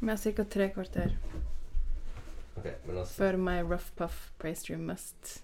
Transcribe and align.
Har 0.00 0.16
ca. 0.16 0.44
tre 0.44 0.68
kvarter 0.70 1.16
Okay, 2.56 2.72
altså 2.88 3.14
før 3.14 3.36
my 3.36 3.62
rough 3.62 3.92
puff 3.96 4.30
pastry 4.38 4.76
must 4.76 5.42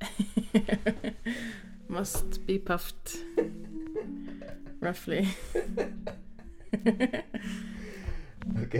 Must 1.88 2.46
be 2.46 2.58
puffed. 2.58 3.18
Roughly. 4.80 5.26
Ok. 8.62 8.74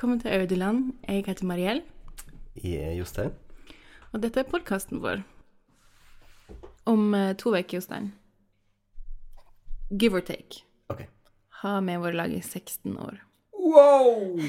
velkommen 0.02 0.20
til 0.20 0.28
Audeland. 0.28 0.92
Jeg 1.08 1.24
heter 1.26 1.46
Mariell, 1.46 1.82
Jeg 2.64 2.72
er 2.72 2.92
Jostein. 2.92 3.30
og 4.12 4.22
dette 4.22 4.40
er 4.40 4.50
podkasten 4.50 5.02
vår. 5.02 5.22
Om 6.86 7.14
eh, 7.14 7.36
to 7.36 7.50
uker, 7.50 7.76
Jostein. 7.76 8.12
Give 10.00 10.16
or 10.16 10.20
take. 10.20 10.64
Ok. 10.88 11.06
Har 11.48 11.80
med 11.80 11.98
vår 11.98 12.10
lag 12.10 12.32
i 12.32 12.40
16 12.40 12.98
år. 12.98 13.14
Wow! 13.54 14.38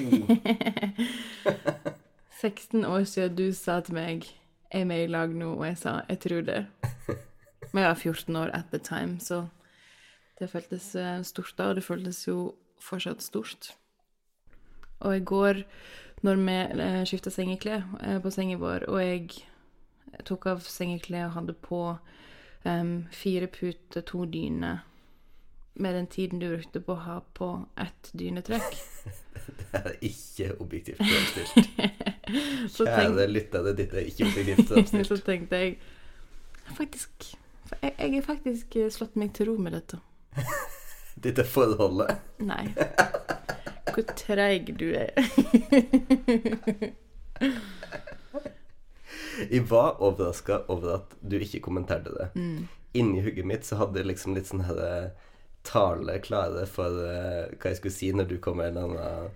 16 2.41 2.85
år 2.85 3.03
siden 3.03 3.35
du 3.35 3.53
sa 3.53 3.79
til 3.79 3.93
meg 3.93 4.25
er 4.71 4.85
med 4.85 5.03
i 5.03 5.07
lag 5.07 5.29
nå, 5.29 5.53
og 5.53 5.67
jeg 5.67 5.77
sa 5.77 6.01
jeg 6.09 6.19
tror 6.19 6.41
det. 6.41 6.65
Men 7.73 7.83
jeg 7.83 7.89
var 7.89 8.01
14 8.01 8.35
år 8.35 8.49
at 8.53 8.65
the 8.73 8.79
time, 8.79 9.19
så 9.19 9.45
det 10.39 10.49
føltes 10.49 10.95
eh, 10.95 11.21
stort 11.21 11.53
da, 11.57 11.69
og 11.69 11.75
det 11.75 11.83
føltes 11.83 12.27
jo 12.27 12.55
fortsatt 12.81 13.21
stort. 13.21 13.75
Og 15.03 15.17
i 15.17 15.23
går, 15.23 15.63
når 16.23 16.39
vi 16.39 16.57
eh, 16.83 17.01
skifta 17.07 17.31
sengeklær 17.33 17.83
eh, 18.01 18.19
på 18.23 18.31
senga 18.31 18.57
vår, 18.61 18.87
og 18.87 19.01
jeg 19.03 20.23
tok 20.27 20.47
av 20.53 20.63
sengeklær 20.67 21.27
og 21.27 21.37
hadde 21.37 21.55
på 21.65 21.81
um, 22.63 22.95
fire 23.11 23.47
puter, 23.51 24.01
to 24.01 24.25
dyner, 24.25 24.83
med 25.73 25.95
den 25.97 26.07
tiden 26.07 26.39
du 26.39 26.51
brukte 26.51 26.79
på 26.85 26.93
å 26.93 27.01
ha 27.01 27.15
på 27.33 27.47
ett 27.81 28.11
dynetrekk 28.13 28.75
Det 29.73 29.79
er 29.79 29.95
ikke 30.05 30.51
objektivt 30.61 30.99
fremstilt. 31.09 31.71
Kjære 32.77 33.25
lyttere, 33.27 33.73
dette 33.75 33.97
er 33.99 34.11
ikke 34.11 34.27
objektivt 34.29 35.07
så 35.09 35.17
tenkte 35.25 35.59
jeg 35.63 35.73
faktisk 36.77 37.33
jeg, 37.81 38.13
har 38.13 38.21
faktisk 38.27 38.77
slått 38.93 39.17
meg 39.17 39.33
til 39.33 39.49
ro 39.49 39.57
med 39.57 39.73
dette. 39.73 39.97
Dette 41.23 41.43
forholdet. 41.47 42.21
Nei. 42.45 42.67
Hvor 43.93 44.15
treig 44.17 44.73
du 44.79 44.89
er. 44.97 45.11
Jeg 49.49 49.65
var 49.69 49.97
overraska 50.03 50.63
over 50.71 50.95
at 50.99 51.15
du 51.21 51.37
ikke 51.41 51.61
kommenterte 51.63 52.13
det. 52.13 52.27
Mm. 52.35 52.67
Inni 52.93 53.23
hugget 53.25 53.45
mitt 53.49 53.65
så 53.65 53.79
hadde 53.81 54.01
jeg 54.01 54.11
liksom 54.11 54.35
litt 54.37 54.49
sånn 54.49 54.65
her 54.67 54.79
eh, 54.85 55.31
tale 55.65 56.19
klare 56.21 56.65
for 56.69 56.99
uh, 57.01 57.49
hva 57.55 57.71
jeg 57.71 57.79
skulle 57.79 57.95
si 57.95 58.11
når 58.13 58.29
du 58.29 58.37
kom 58.43 58.59
med 58.59 58.73
en 58.73 58.77
eller 58.77 59.07
annen 59.07 59.29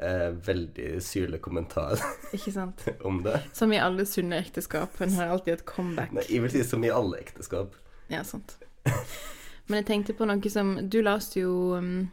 eh, 0.00 0.30
veldig 0.46 0.88
syrlig 1.04 1.40
kommentar 1.44 2.00
Ikke 2.36 2.52
sant? 2.52 2.84
om 3.06 3.22
det. 3.22 3.38
Som 3.56 3.72
i 3.72 3.80
alle 3.80 4.06
sunne 4.08 4.40
ekteskap. 4.42 5.00
En 5.00 5.14
har 5.16 5.32
alltid 5.36 5.54
et 5.54 5.64
comeback. 5.68 6.12
Nei, 6.16 6.26
jeg 6.28 6.44
vil 6.44 6.54
si 6.56 6.64
som 6.66 6.84
i 6.84 6.92
alle 6.92 7.22
ekteskap. 7.22 7.76
Ja, 8.10 8.24
sant. 8.26 8.58
Men 9.70 9.82
jeg 9.82 9.86
tenkte 9.86 10.16
på 10.18 10.26
noe 10.26 10.50
som 10.50 10.72
Du 10.90 10.98
leste 11.04 11.44
jo 11.44 11.52
um, 11.78 12.08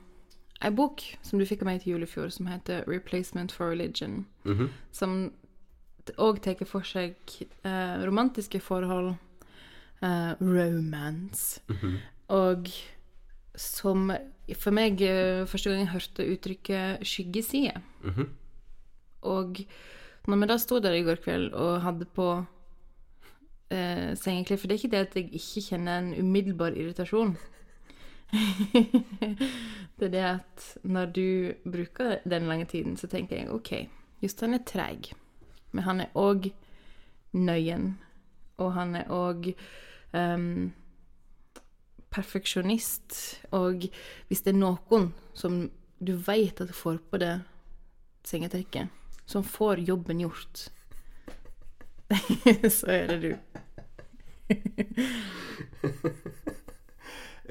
ei 0.61 0.71
bok 0.73 1.01
som 1.21 1.39
du 1.39 1.45
fikk 1.45 1.61
av 1.61 1.65
meg 1.69 1.81
til 1.83 1.93
jul 1.93 2.03
i 2.03 2.09
fjor, 2.09 2.29
som 2.31 2.47
heter 2.47 2.83
'Replacement 2.87 3.51
for 3.51 3.71
Religion'. 3.71 4.25
Mhm. 4.45 4.69
Som 4.91 5.31
òg 6.17 6.39
tar 6.41 6.65
for 6.65 6.81
seg 6.81 7.15
eh, 7.63 8.05
romantiske 8.05 8.59
forhold, 8.61 9.15
eh, 10.01 10.33
romance, 10.41 11.59
Mhm. 11.69 11.97
og 12.29 12.67
som 13.55 14.11
for 14.55 14.71
meg 14.71 15.01
eh, 15.01 15.45
første 15.45 15.69
gang 15.69 15.79
jeg 15.79 15.93
hørte 15.93 16.37
uttrykket 16.37 16.99
'skyggeside'. 17.01 17.81
Mhm. 18.03 18.29
Og 19.23 19.57
når 20.27 20.39
vi 20.39 20.45
da 20.47 20.57
sto 20.57 20.79
der 20.79 20.93
i 20.93 21.03
går 21.03 21.15
kveld 21.23 21.53
og 21.53 21.81
hadde 21.81 22.05
på 22.05 22.45
eh, 23.71 24.13
sengeklær 24.15 24.57
For 24.59 24.67
det 24.67 24.71
er 24.83 24.87
ikke 24.87 24.91
det 24.91 25.07
at 25.07 25.13
jeg 25.15 25.29
ikke 25.33 25.61
kjenner 25.69 25.99
en 25.99 26.13
umiddelbar 26.15 26.71
irritasjon. 26.77 27.37
det 29.97 30.07
er 30.07 30.13
det 30.13 30.23
at 30.23 30.65
når 30.83 31.05
du 31.15 31.53
bruker 31.63 32.19
den 32.27 32.47
lange 32.47 32.65
tiden, 32.65 32.97
så 32.97 33.07
tenker 33.07 33.37
jeg 33.37 33.51
OK, 33.51 33.71
Jostein 34.21 34.53
er 34.57 34.65
treig, 34.67 35.11
men 35.71 35.83
han 35.83 36.01
er 36.01 36.13
òg 36.17 36.49
nøyen. 37.33 37.97
Og 38.57 38.73
han 38.73 38.95
er 38.97 39.11
òg 39.13 39.51
um, 40.17 40.73
perfeksjonist. 42.09 43.43
Og 43.53 43.89
hvis 44.27 44.41
det 44.45 44.55
er 44.55 44.59
noen 44.63 45.11
som 45.37 45.67
du 45.99 46.13
vet 46.27 46.61
at 46.61 46.73
får 46.73 46.97
på 47.11 47.21
det 47.21 47.35
sengetrekket, 48.27 48.89
som 49.25 49.43
får 49.43 49.83
jobben 49.85 50.23
gjort, 50.25 50.67
så 52.77 52.91
er 52.95 53.07
det 53.13 53.19
du. 53.21 53.31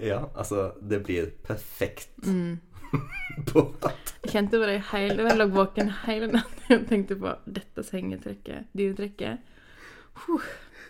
Ja, 0.03 0.29
altså, 0.35 0.73
det 0.81 1.03
blir 1.07 1.31
perfekt 1.47 2.09
Mm. 2.27 2.59
på 3.53 3.63
at 3.85 4.13
Jeg 4.25 4.33
kjente 4.33 4.59
på 4.61 4.67
det 4.69 4.77
hele 4.93 5.25
Jeg 5.27 5.39
lå 5.39 5.47
våken 5.53 5.91
hele 6.07 6.29
natten 6.31 6.77
og 6.81 6.85
tenkte 6.89 7.17
på 7.21 7.33
dette 7.47 7.83
sengetrekket, 7.85 8.69
dynetrekket. 8.77 9.39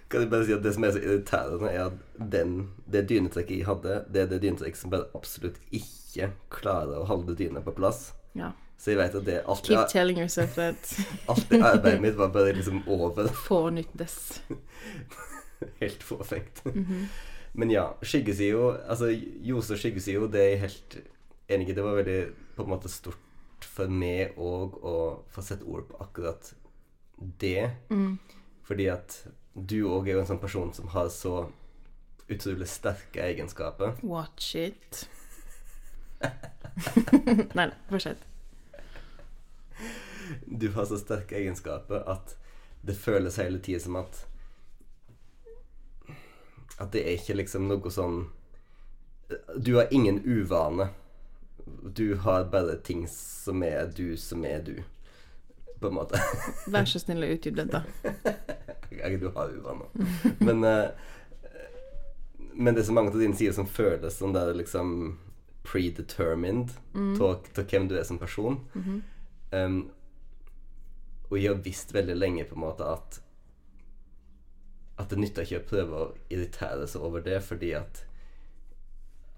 Kan 0.08 0.20
jeg 0.22 0.30
bare 0.30 0.46
si 0.46 0.52
at 0.54 0.62
Det 0.62 0.74
som 0.76 0.84
er 0.86 0.92
så 0.94 1.00
irriterende, 1.02 1.70
er 1.72 1.86
at 1.88 2.30
den, 2.32 2.52
det 2.92 3.06
dynetrekket 3.10 3.58
jeg 3.58 3.66
hadde, 3.66 3.96
det 4.12 4.22
er 4.22 4.28
det 4.30 4.42
dynetrekket 4.44 4.78
som 4.78 4.92
bare 4.92 5.08
absolutt 5.18 5.56
ikke 5.74 6.30
klarer 6.54 7.00
å 7.00 7.08
holde 7.08 7.34
dyna 7.38 7.60
på 7.64 7.74
plass. 7.76 8.12
Ja. 8.38 8.52
Så 8.78 8.92
jeg 8.92 9.00
vet 9.00 9.14
at 9.16 9.24
det 9.26 9.38
alltid 9.48 9.72
Keep 9.72 9.88
telling 9.90 10.18
yourself 10.20 10.54
that. 10.54 10.92
alt 11.32 11.48
det 11.50 11.62
arbeidet 11.64 12.00
mitt 12.04 12.18
var 12.18 12.28
bare 12.34 12.52
liksom 12.52 12.82
over. 12.86 13.28
Fornyttes. 13.48 14.42
Helt 15.80 16.02
Helt 16.04 16.62
Mm 16.64 16.84
Mhm. 16.84 17.08
Men 17.56 17.70
ja, 17.72 17.86
skyggesida 18.04 18.72
Altså, 18.84 19.08
Jose 19.46 19.76
og 19.76 19.80
skyggesida, 19.80 20.26
det 20.28 20.42
er 20.42 20.50
jeg 20.50 20.62
helt 20.66 20.98
enig 21.48 21.70
i. 21.70 21.76
Det 21.76 21.84
var 21.84 21.96
veldig 21.96 22.18
på 22.56 22.64
en 22.64 22.72
måte 22.74 22.92
stort 22.92 23.66
for 23.66 23.92
meg 23.92 24.36
òg 24.36 24.76
å 24.84 24.96
få 25.32 25.44
sette 25.44 25.64
ord 25.64 25.86
på 25.88 26.00
akkurat 26.04 26.52
det. 27.40 27.70
Mm. 27.88 28.18
Fordi 28.66 28.88
at 28.92 29.22
du 29.56 29.78
òg 29.88 30.08
er 30.08 30.18
jo 30.18 30.22
en 30.24 30.30
sånn 30.34 30.42
person 30.42 30.72
som 30.76 30.90
har 30.92 31.08
så 31.12 31.46
utrolig 32.28 32.68
sterke 32.68 33.24
egenskaper. 33.24 33.96
Watch 34.04 34.54
it. 34.58 35.06
Nei, 37.56 37.70
fortsett. 37.88 38.24
Du 40.46 40.68
har 40.74 40.88
så 40.90 40.98
sterke 41.00 41.38
egenskaper 41.38 42.04
at 42.10 42.36
det 42.86 42.96
føles 42.98 43.38
hele 43.40 43.60
tida 43.62 43.80
som 43.82 43.96
at 44.00 44.24
At 46.78 46.92
det 46.92 47.02
er 47.06 47.16
ikke 47.16 47.38
liksom 47.38 47.68
noe 47.70 47.90
sånn 47.92 48.26
Du 49.56 49.74
har 49.78 49.88
ingen 49.90 50.20
uvane. 50.24 50.90
Du 51.82 52.14
har 52.22 52.44
bare 52.52 52.76
ting 52.84 53.06
som 53.10 53.62
er 53.66 53.88
du, 53.96 54.16
som 54.16 54.44
er 54.44 54.60
du. 54.62 54.76
På 55.80 55.88
en 55.90 55.96
måte. 55.98 56.20
Vær 56.72 56.86
så 56.88 57.00
snill 57.02 57.24
å 57.26 57.32
utdype 57.36 57.64
dette. 57.64 57.82
Du 58.96 59.28
har 59.34 59.50
uvaner. 59.52 59.90
Men 60.40 60.64
eh, 60.64 60.88
Men 62.54 62.74
det 62.74 62.80
er 62.80 62.86
så 62.88 62.94
mange 62.96 63.10
av 63.12 63.18
dine 63.20 63.36
sider 63.36 63.52
som 63.52 63.66
føles 63.68 64.14
som 64.16 64.32
det 64.32 64.40
er 64.40 64.56
liksom 64.56 65.18
predetermined 65.66 66.70
til 66.94 67.66
hvem 67.66 67.88
du 67.90 67.96
er 67.98 68.06
som 68.08 68.18
person. 68.22 68.60
Mhm. 68.72 69.02
Um, 69.50 69.76
og 71.28 71.36
jeg 71.38 71.50
har 71.50 71.62
visst 71.62 71.92
veldig 71.94 72.16
lenge 72.16 72.44
på 72.46 72.54
en 72.56 72.62
måte 72.62 72.86
at 72.86 73.20
At 74.96 75.10
det 75.12 75.18
nytter 75.20 75.44
ikke 75.44 75.60
å 75.60 75.68
prøve 75.68 76.00
å 76.00 76.12
irritere 76.32 76.86
seg 76.88 77.04
over 77.04 77.24
det, 77.24 77.40
fordi 77.44 77.72
at 77.76 78.04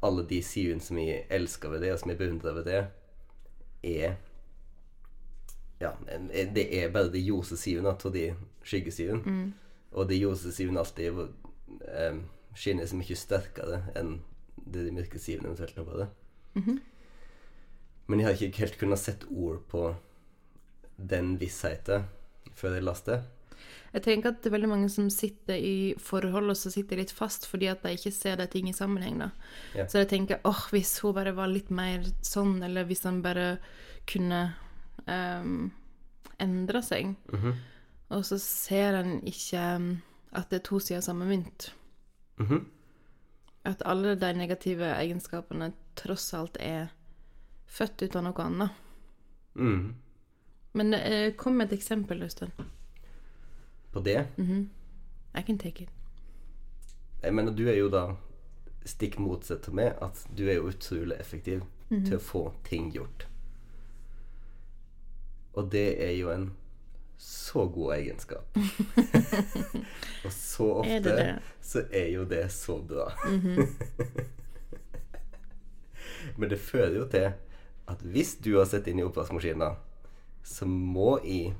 alle 0.06 0.22
de 0.30 0.38
sidene 0.46 0.82
som 0.82 0.98
jeg 1.02 1.24
elsker 1.34 1.72
ved 1.72 1.82
det, 1.82 1.92
og 1.92 2.02
som 2.02 2.12
jeg 2.12 2.20
beundrer 2.20 2.58
ved 2.60 2.68
det, 2.70 2.82
er 3.82 4.16
Ja, 5.78 5.92
det 6.10 6.64
er 6.74 6.90
bare 6.90 7.10
de 7.12 7.20
ljose 7.22 7.56
sidene 7.56 7.92
av 7.94 8.12
de 8.12 8.32
skyggesidene. 8.66 9.22
Mm. 9.22 9.52
Og 9.94 10.08
de 10.10 10.16
ljose 10.18 10.50
sidene 10.52 10.82
alltid 10.82 11.20
eh, 11.86 12.16
skinner 12.58 12.88
så 12.90 12.98
mye 12.98 13.18
sterkere 13.18 13.84
enn 13.98 14.16
det 14.58 14.84
de 14.88 14.94
mørke 14.96 15.20
sidene 15.22 15.46
eventuelt 15.48 15.76
kan 15.76 15.86
være. 15.86 16.08
Mhm. 16.58 16.80
Men 18.08 18.20
jeg 18.20 18.26
har 18.26 18.42
ikke 18.42 18.62
helt 18.64 18.78
kunnet 18.80 18.98
sette 18.98 19.28
ord 19.30 19.60
på 19.68 19.82
den 20.96 21.36
vissheten 21.40 22.08
før 22.56 22.78
jeg 22.78 22.86
leste. 22.88 23.18
Jeg 23.92 24.04
tenker 24.04 24.30
at 24.30 24.42
det 24.42 24.50
er 24.50 24.56
veldig 24.58 24.68
mange 24.68 24.88
som 24.92 25.08
sitter 25.12 25.56
i 25.56 25.94
forhold 26.02 26.52
og 26.52 26.58
så 26.60 26.70
sitter 26.72 27.00
litt 27.00 27.12
fast 27.14 27.46
fordi 27.48 27.70
at 27.72 27.82
de 27.84 27.94
ikke 27.96 28.12
ser 28.12 28.36
de 28.36 28.46
ting 28.50 28.68
i 28.68 28.76
sammenheng. 28.76 29.18
da. 29.22 29.30
Ja. 29.74 29.86
Så 29.88 30.02
jeg 30.02 30.10
tenker 30.12 30.42
åh, 30.44 30.66
hvis 30.74 30.98
hun 31.00 31.16
bare 31.16 31.32
var 31.36 31.48
litt 31.48 31.70
mer 31.70 32.04
sånn, 32.20 32.58
eller 32.62 32.84
hvis 32.88 33.06
han 33.08 33.22
bare 33.24 33.58
kunne 34.08 34.42
um, 35.06 35.70
endre 36.40 36.82
seg. 36.84 37.14
Mhm. 37.32 37.56
Og 38.16 38.24
så 38.24 38.38
ser 38.40 38.96
en 38.96 39.18
ikke 39.28 39.62
um, 39.76 39.88
at 40.32 40.48
det 40.50 40.60
er 40.60 40.68
to 40.68 40.80
sider 40.80 41.00
av 41.00 41.08
samme 41.08 41.28
mynt. 41.28 41.72
Mhm. 42.40 42.66
At 43.68 43.82
alle 43.84 44.14
de 44.16 44.32
negative 44.32 44.86
egenskapene 44.96 45.72
tross 45.98 46.32
alt 46.34 46.56
er 46.60 46.92
født 47.68 48.02
ut 48.02 48.16
av 48.16 48.24
noe 48.24 48.44
annet. 48.44 48.84
Mm. 49.58 49.94
Men 50.78 50.94
eh, 50.94 51.34
kom 51.36 51.58
med 51.58 51.68
et 51.68 51.78
eksempel, 51.78 52.22
Øystein. 52.22 52.52
På 53.98 54.04
det. 54.06 54.26
I 54.38 55.42
can 55.42 55.58
take 55.58 55.82
it. 55.84 55.90
Jeg 57.22 57.34
mener, 57.34 57.52
du 57.52 57.64
er 57.68 57.74
jo 57.80 57.88
da 57.90 58.04
stikk 58.88 59.18
motsatt 59.20 59.62
til 59.66 59.74
meg, 59.76 59.96
at 60.02 60.22
du 60.38 60.46
er 60.48 60.54
jo 60.60 60.68
utrolig 60.70 61.16
effektiv 61.20 61.62
til 61.90 62.14
å 62.16 62.20
få 62.22 62.44
ting 62.68 62.92
gjort. 62.94 63.26
Og 65.58 65.66
det 65.72 65.88
er 66.04 66.12
jo 66.14 66.30
en 66.30 66.50
så 67.18 67.64
god 67.74 67.94
egenskap. 67.96 68.58
Og 70.24 70.32
så 70.34 70.68
ofte 70.84 70.94
Er 70.94 71.00
det 71.02 71.16
det? 71.18 71.28
så 71.64 71.82
er 71.90 72.08
jo 72.14 72.24
det 72.30 72.44
så 72.54 72.78
bra. 72.86 73.08
Men 76.38 76.50
det 76.52 76.60
fører 76.62 76.94
jo 77.00 77.06
til 77.10 77.32
at 77.88 78.02
hvis 78.04 78.36
du 78.44 78.52
har 78.58 78.66
sett 78.70 78.86
inn 78.90 79.00
i 79.00 79.04
oppvaskmaskinen, 79.06 79.74
så 80.44 80.66
må 80.68 81.16
jeg 81.24 81.54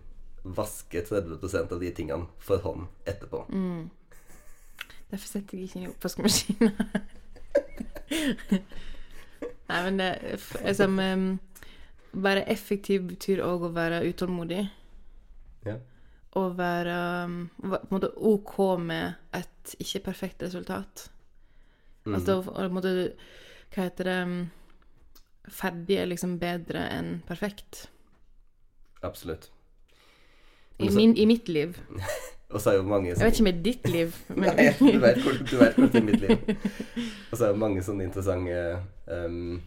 vaske 0.56 1.02
30 1.04 1.58
av 1.72 1.80
de 1.80 1.90
tingene 1.94 2.26
for 2.42 2.62
hånd 2.64 2.86
etterpå. 3.08 3.44
Derfor 5.08 5.28
setter 5.28 5.56
jeg 5.56 5.68
ikke 5.68 5.78
inn 5.80 5.86
i 5.86 5.92
oppvaskmaskinen. 5.92 6.72
Nei, 9.68 9.78
men 9.84 10.00
det 10.00 10.08
altså, 10.64 10.88
um, 10.88 11.38
Være 12.12 12.46
effektiv 12.48 13.04
betyr 13.10 13.42
òg 13.44 13.66
å 13.68 13.74
være 13.76 14.00
utålmodig. 14.08 14.62
Ja. 15.66 15.76
Og 16.40 16.56
være 16.58 16.96
um, 17.28 17.36
på 17.60 17.76
en 17.76 17.92
måte 17.92 18.12
OK 18.16 18.54
med 18.80 19.36
et 19.36 19.74
ikke 19.78 20.06
perfekt 20.08 20.42
resultat. 20.46 21.08
Altså 22.08 22.38
og 22.38 22.46
på 22.48 22.56
en 22.62 22.72
måte 22.72 22.94
Hva 23.74 23.84
heter 23.84 24.08
det 24.08 24.16
um, 24.24 24.38
Ferdig 25.48 25.96
er 25.96 26.08
liksom 26.08 26.36
bedre 26.40 26.82
enn 26.92 27.22
perfekt. 27.28 27.86
Absolutt. 29.04 29.48
I, 30.78 30.90
min, 30.94 31.16
I 31.16 31.26
mitt 31.26 31.48
liv. 31.48 31.78
Og 32.48 32.62
så 32.64 32.70
er 32.70 32.78
jo 32.78 32.84
mange 32.88 33.10
Jeg 33.10 33.20
vet 33.20 33.34
ikke 33.34 33.44
med 33.44 33.64
ditt 33.64 33.88
liv, 33.92 34.14
men 34.40 34.54
Nei, 34.56 34.70
du 34.78 35.00
vet 35.02 35.18
hvor, 35.20 35.34
du 35.36 35.56
vet 35.60 35.74
hvor 35.76 35.90
det 35.92 36.00
er 36.00 36.06
mitt 36.06 36.22
liv. 36.22 36.54
Og 37.30 37.34
så 37.34 37.42
er 37.44 37.50
det 37.50 37.60
mange 37.60 37.82
sånne 37.84 38.06
interessante 38.08 38.62
um, 39.12 39.58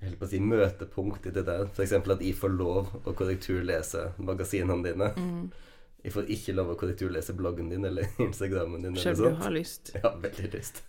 jeg 0.00 0.08
holdt 0.08 0.20
på 0.22 0.24
å 0.24 0.30
si 0.30 0.38
møtepunkt 0.40 1.26
i 1.28 1.30
det 1.36 1.42
der. 1.44 1.66
F.eks. 1.68 1.92
at 1.92 2.22
jeg 2.24 2.36
får 2.40 2.54
lov 2.56 2.94
å 3.04 3.12
korrekturlese 3.12 4.06
magasinene 4.24 4.80
dine. 4.86 5.10
Jeg 6.00 6.14
får 6.14 6.30
ikke 6.32 6.54
lov 6.56 6.70
å 6.72 6.76
korrekturlese 6.80 7.34
bloggen 7.36 7.68
din 7.68 7.84
eller 7.84 8.08
Instagrammen 8.24 8.86
din. 8.86 8.96
selv 8.96 9.26
om 9.28 9.36
du 9.36 9.42
har 9.44 9.52
lyst. 9.52 9.92
Ja, 9.98 10.14
veldig 10.22 10.48
lyst. 10.54 10.80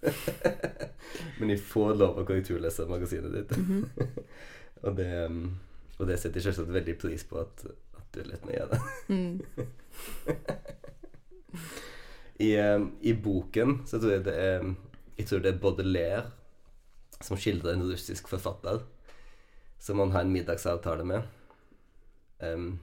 Men 1.42 1.52
jeg 1.52 1.60
får 1.74 2.00
lov 2.00 2.22
å 2.22 2.24
korrekturlese 2.24 2.88
magasinet 2.88 3.36
ditt. 3.36 3.52
og, 4.86 4.96
det, 4.96 5.12
um, 5.28 5.44
og 5.98 6.08
det 6.08 6.16
setter 6.22 6.40
jeg 6.40 6.48
selvsagt 6.48 6.72
veldig 6.72 6.96
pris 7.04 7.28
på 7.28 7.44
at, 7.44 7.68
at 8.20 8.28
litt 8.28 8.46
lar 8.46 8.76
mm. 9.08 9.40
gjøre 9.48 10.38
det. 10.38 10.52
I, 12.42 12.50
um, 12.60 12.92
I 13.02 13.14
boken 13.14 13.82
så 13.86 14.00
tror 14.00 14.16
jeg 14.16 14.24
det 14.26 14.38
er 14.40 14.64
Jeg 15.18 15.28
tror 15.30 15.44
det 15.44 15.52
er 15.52 15.60
Baudelaire 15.62 16.32
som 17.22 17.38
skildrer 17.38 17.76
en 17.76 17.86
russisk 17.86 18.32
forfatter 18.32 18.82
som 19.82 20.00
han 20.02 20.14
har 20.14 20.26
en 20.26 20.32
middagsavtale 20.34 21.04
med. 21.06 21.22
Um, 22.40 22.80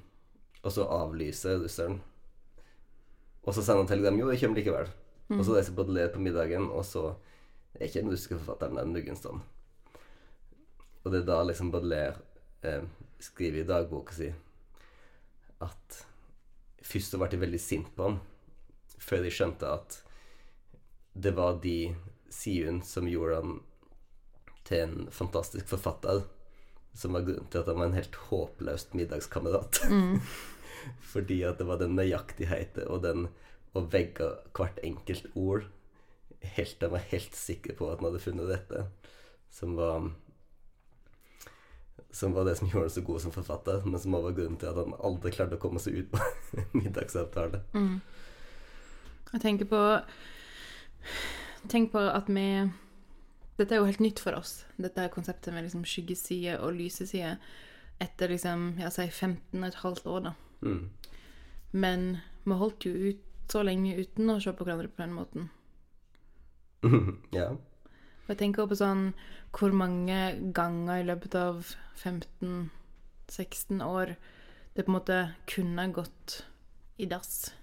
og 0.63 0.73
så 0.75 0.87
avlyser 0.91 1.59
russeren. 1.63 2.01
Og 3.43 3.55
så 3.55 3.63
sender 3.63 3.83
han 3.83 3.91
telegram 3.91 4.19
jo, 4.19 4.31
jeg 4.31 4.41
kommer 4.43 4.59
likevel. 4.59 4.91
Og 5.35 5.45
så 5.45 5.55
reiser 5.57 5.75
Baudelaire 5.75 6.13
på 6.15 6.23
middagen, 6.23 6.71
og 6.71 6.85
så 6.85 7.13
er 7.75 7.87
ikke 7.87 8.03
den 8.03 8.11
russiske 8.13 8.39
forfatteren 8.39 8.79
der 8.79 8.91
Nuggenstånd. 8.91 9.41
Og 11.05 11.13
det 11.13 11.23
er 11.23 11.29
da 11.29 11.43
liksom 11.47 11.71
Baudelaire 11.73 12.19
eh, 12.63 12.83
skriver 13.23 13.63
i 13.63 13.67
dagboka 13.69 14.15
si 14.15 14.33
at 15.65 16.03
først 16.85 17.15
så 17.15 17.21
ble 17.21 17.31
jeg 17.33 17.43
veldig 17.43 17.61
sint 17.63 17.89
på 17.97 18.09
han, 18.09 18.21
før 18.99 19.27
jeg 19.27 19.37
skjønte 19.39 19.73
at 19.79 20.01
det 21.19 21.35
var 21.37 21.59
de 21.63 21.95
sidene 22.33 22.85
som 22.87 23.09
gjorde 23.11 23.41
han 23.41 23.57
til 24.69 24.85
en 24.85 25.09
fantastisk 25.15 25.69
forfatter, 25.71 26.23
som 26.95 27.17
var 27.17 27.25
grunnen 27.27 27.49
til 27.51 27.63
at 27.63 27.71
han 27.71 27.81
var 27.81 27.91
en 27.91 27.99
helt 27.99 28.19
håpløst 28.29 28.95
middagskamerat. 28.99 29.81
Fordi 31.13 31.43
at 31.47 31.59
det 31.61 31.67
var 31.69 31.81
den 31.81 31.97
nøyaktigheten 31.99 32.89
og 32.89 33.03
den 33.05 33.29
å 33.77 33.83
vegge 33.91 34.31
hvert 34.57 34.79
enkelt 34.85 35.29
ord 35.35 35.67
helt 36.55 36.77
til 36.79 36.87
jeg 36.87 36.95
var 36.95 37.11
helt 37.11 37.37
sikker 37.37 37.77
på 37.79 37.89
at 37.89 37.99
han 37.99 38.09
hadde 38.09 38.23
funnet 38.23 38.51
dette, 38.51 38.85
som 39.51 39.75
var 39.79 40.11
som 42.11 42.33
var 42.33 42.45
det 42.45 42.57
som 42.57 42.69
gjorde 42.69 42.89
ham 42.89 42.91
så 42.91 43.01
god 43.01 43.21
som 43.21 43.33
forfatter, 43.33 43.83
men 43.85 44.01
som 44.01 44.15
også 44.15 44.31
var 44.31 44.37
grunnen 44.39 44.59
til 44.61 44.71
at 44.71 44.81
han 44.81 44.97
aldri 45.05 45.33
klarte 45.35 45.59
å 45.59 45.63
komme 45.63 45.81
seg 45.83 45.99
ut 46.01 46.13
på 46.13 46.21
middagsavtale. 46.81 47.63
Mm. 47.77 48.01
Jeg 49.33 49.45
tenker 49.45 49.69
på 49.69 49.83
Tenk 51.69 51.91
på 51.93 52.01
at 52.01 52.29
vi 52.31 52.47
Dette 53.59 53.75
er 53.75 53.81
jo 53.81 53.89
helt 53.89 54.01
nytt 54.01 54.21
for 54.23 54.39
oss, 54.39 54.63
dette 54.79 55.03
er 55.03 55.13
konseptet 55.13 55.53
med 55.53 55.67
liksom 55.67 55.83
skyggeside 55.89 56.61
og 56.63 56.77
lyseside, 56.79 57.33
etter 57.99 58.31
liksom, 58.31 58.77
jeg 58.79 58.95
sier 58.95 59.11
15 59.11 59.59
og 59.59 59.67
et 59.67 59.79
halvt 59.83 60.07
år, 60.07 60.21
da. 60.29 60.33
Mm. 60.63 60.85
Men 61.73 62.05
vi 62.45 62.59
holdt 62.61 62.87
jo 62.87 62.93
ut 62.95 63.51
så 63.51 63.65
lenge 63.67 63.97
uten 63.99 64.31
å 64.31 64.39
se 64.39 64.55
på 64.55 64.63
hverandre 64.63 64.93
på 64.93 65.03
den 65.03 65.17
måten. 65.17 65.49
ja. 67.39 67.49
Og 68.29 68.35
jeg 68.35 68.43
tenker 68.43 68.67
på 68.69 68.77
sånn 68.77 69.07
hvor 69.57 69.73
mange 69.73 70.17
ganger 70.53 70.99
i 71.01 71.07
løpet 71.09 71.33
av 71.41 71.63
15-16 71.97 73.81
år 73.81 74.12
det 74.76 74.85
på 74.85 74.93
en 74.93 74.97
måte 74.99 75.17
kunne 75.49 75.87
gått 75.97 76.35
i 77.00 77.09
dass. 77.09 77.55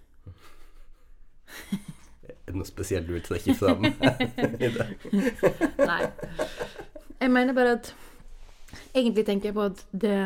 Er 2.25 2.33
det 2.49 2.57
noe 2.57 2.65
spesielt 2.65 3.05
du 3.05 3.13
vil 3.13 3.21
trekke 3.29 3.53
fram? 3.53 3.85
i? 4.65 4.71
Nei. 5.85 6.01
Jeg 7.21 7.31
mener 7.31 7.53
bare 7.53 7.77
at 7.77 7.93
Egentlig 8.89 9.23
tenker 9.29 9.51
jeg 9.51 9.55
på 9.55 9.69
at 9.69 9.85
det 9.93 10.17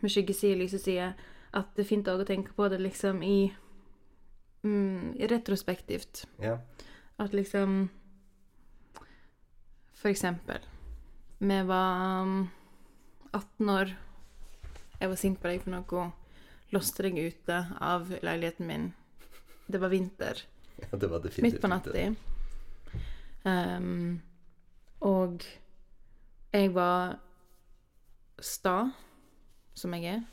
med 0.00 0.12
skyggeside 0.14 0.54
og 0.54 0.62
lyseside 0.62 1.10
At 1.58 1.74
det 1.74 1.82
er 1.82 1.88
fint 1.90 2.08
òg 2.08 2.22
å 2.22 2.28
tenke 2.28 2.54
på 2.56 2.70
det 2.70 2.78
liksom 2.80 3.18
i 3.26 3.50
mm, 4.62 5.18
retrospektivt. 5.28 6.22
ja. 6.38 6.60
At 7.18 7.34
liksom 7.34 7.88
For 9.98 10.08
eksempel 10.08 10.58
Vi 11.38 11.62
var 11.62 12.22
um, 12.22 12.48
18 13.32 13.70
år. 13.70 13.96
Jeg 14.98 15.08
var 15.08 15.18
sint 15.18 15.40
på 15.42 15.50
deg 15.50 15.62
for 15.62 15.74
noe. 15.74 16.06
Låste 16.74 17.04
deg 17.06 17.18
ute 17.18 17.58
av 17.82 18.10
leiligheten 18.22 18.66
min. 18.66 18.86
Det 19.66 19.78
var 19.78 19.92
vinter. 19.92 20.42
ja, 20.82 20.96
det 20.96 21.10
var 21.10 21.22
definitivt 21.22 21.42
Midt 21.42 21.62
på 21.62 21.70
natta. 21.70 22.14
Um, 23.44 24.20
og 25.04 25.44
jeg 26.52 26.72
var 26.74 27.18
sta, 28.42 28.90
som 29.78 29.94
jeg 29.94 30.16
er, 30.16 30.24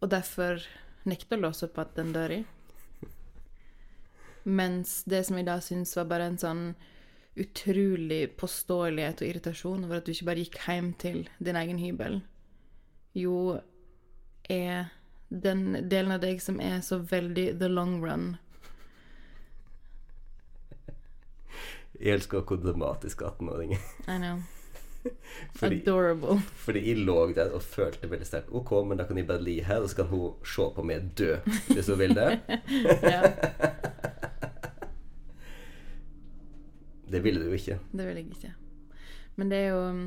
og 0.00 0.12
derfor 0.12 0.62
nekta 1.08 1.36
å 1.36 1.44
låse 1.44 1.68
opp 1.68 1.80
den 1.96 2.14
døra. 2.16 2.40
Mens 4.60 5.02
det 5.04 5.26
som 5.28 5.36
jeg 5.36 5.48
da 5.48 5.58
syns 5.64 5.92
var 5.98 6.08
bare 6.12 6.30
en 6.30 6.40
sånn 6.40 6.64
utrolig 7.40 8.22
påståelighet 8.40 9.22
og 9.22 9.28
irritasjon 9.30 9.84
over 9.86 10.00
at 10.00 10.06
du 10.06 10.12
ikke 10.14 10.28
bare 10.28 10.44
gikk 10.44 10.58
hjem 10.66 10.92
til 11.00 11.22
din 11.38 11.58
egen 11.60 11.80
hybel, 11.80 12.20
jo 13.16 13.60
er 14.50 14.90
den 15.30 15.88
delen 15.90 16.12
av 16.14 16.22
deg 16.24 16.40
som 16.42 16.60
er 16.60 16.80
så 16.82 16.98
veldig 17.10 17.52
the 17.60 17.68
long 17.70 18.00
run. 18.02 18.32
Jeg 22.00 22.16
elsker 22.16 22.40
hvor 22.48 22.56
dramatisk 22.62 23.22
18-åringer. 23.22 23.78
I 24.08 24.16
know. 24.18 24.40
Fordi, 25.56 25.78
Adorable. 25.80 26.42
fordi 26.60 26.80
jeg 26.90 26.98
lå 27.06 27.32
der 27.32 27.54
og 27.56 27.62
følte 27.64 28.10
veldig 28.10 28.26
sterkt 28.28 28.50
Ok, 28.52 28.72
men 28.84 28.98
da 29.00 29.06
kan 29.08 29.16
jeg 29.16 29.26
bare 29.26 29.40
ligge 29.42 29.64
her, 29.64 29.80
og 29.80 29.88
så 29.88 29.96
kan 29.96 30.10
hun 30.10 30.34
se 30.44 30.66
på 30.76 30.82
meg 30.84 31.06
dø, 31.16 31.38
hvis 31.70 31.88
hun 31.88 31.98
vil 32.02 32.12
det. 32.16 32.26
Ja, 33.14 33.22
Det 37.10 37.20
ville 37.24 37.42
du 37.42 37.50
jo 37.50 37.58
ikke. 37.58 37.78
det 37.92 38.06
ville 38.06 38.20
jeg 38.22 38.30
ikke. 38.36 38.52
Men 39.36 39.50
det 39.50 39.58
er 39.64 39.68
jo 39.72 39.80
um, 39.90 40.02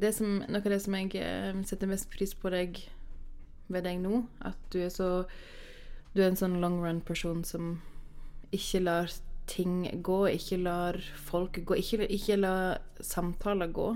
Det 0.00 0.12
som, 0.14 0.38
noe 0.48 0.60
av 0.60 0.70
det 0.70 0.80
som 0.82 0.94
jeg 0.94 1.14
eh, 1.18 1.62
setter 1.66 1.90
mest 1.90 2.10
pris 2.12 2.34
på 2.34 2.50
deg 2.52 2.78
ved 3.70 3.84
deg 3.86 3.98
nå, 4.02 4.24
at 4.40 4.58
du 4.72 4.80
er 4.84 4.90
så 4.90 5.24
Du 6.14 6.20
er 6.22 6.28
en 6.30 6.38
sånn 6.38 6.60
long 6.62 6.80
run-person 6.82 7.44
som 7.46 7.80
ikke 8.50 8.80
lar 8.82 9.10
ting 9.46 9.84
gå, 10.02 10.18
ikke 10.30 10.56
lar 10.58 10.98
folk 11.14 11.58
gå, 11.66 11.76
ikke, 11.78 12.06
ikke 12.10 12.36
lar 12.38 12.80
samtaler 13.02 13.70
gå. 13.70 13.92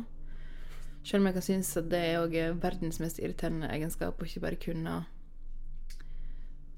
Selv 1.04 1.20
om 1.22 1.26
jeg 1.26 1.34
kan 1.36 1.46
synes 1.46 1.72
at 1.76 1.88
det 1.90 2.02
er 2.14 2.54
verdens 2.62 3.00
mest 3.02 3.18
irriterende 3.18 3.68
egenskap 3.70 4.18
å 4.22 4.26
ikke 4.28 4.42
bare 4.46 4.58
kunne 4.62 4.94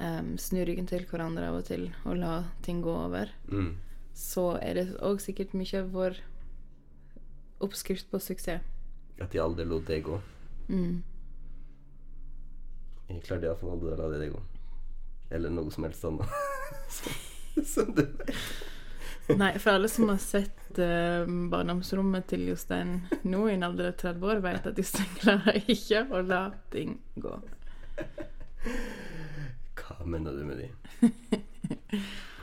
um, 0.00 0.36
snu 0.40 0.62
ryggen 0.64 0.88
til 0.88 1.04
hverandre 1.08 1.48
av 1.50 1.60
og 1.60 1.68
til 1.68 1.88
og 2.04 2.16
la 2.20 2.32
ting 2.64 2.82
gå 2.84 2.92
over, 3.06 3.32
Mm. 3.48 3.74
Så 4.16 4.54
er 4.64 4.78
det 4.78 4.86
òg 5.04 5.20
sikkert 5.20 5.52
mye 5.56 5.82
av 5.82 5.92
vår 5.92 6.16
oppskrift 7.64 8.08
på 8.10 8.20
suksess. 8.20 8.64
At 9.20 9.32
de 9.32 9.40
aldri 9.40 9.64
lot 9.68 9.86
det 9.88 10.02
gå. 10.04 10.18
Mm. 10.68 11.02
Jeg 13.08 13.22
klarte 13.24 13.48
iallfall 13.48 13.76
aldri 13.76 13.92
å 13.92 13.98
la 14.00 14.08
det 14.12 14.30
gå. 14.32 14.40
Eller 15.36 15.52
noe 15.52 15.72
som 15.72 15.86
helst 15.86 16.04
annet. 16.08 16.32
som 17.74 17.92
du 17.96 18.02
vet. 18.04 18.32
Nei, 19.36 19.56
for 19.58 19.74
alle 19.74 19.88
som 19.90 20.08
har 20.12 20.20
sett 20.22 20.78
uh, 20.78 21.26
barndomsrommet 21.50 22.28
til 22.30 22.44
Jostein 22.46 23.00
nå 23.26 23.40
i 23.50 23.56
en 23.56 23.66
alder 23.66 23.90
av 23.90 23.96
30 23.98 24.28
år, 24.30 24.42
vet 24.44 24.68
at 24.70 24.78
Jostein 24.78 25.16
klarer 25.18 25.58
ikke 25.72 26.04
å 26.14 26.22
la 26.22 26.44
ting 26.72 26.94
gå. 27.18 27.34
Hva 29.80 29.98
mener 30.06 30.36
du 30.36 30.46
med 30.46 30.62
de? 30.62 30.70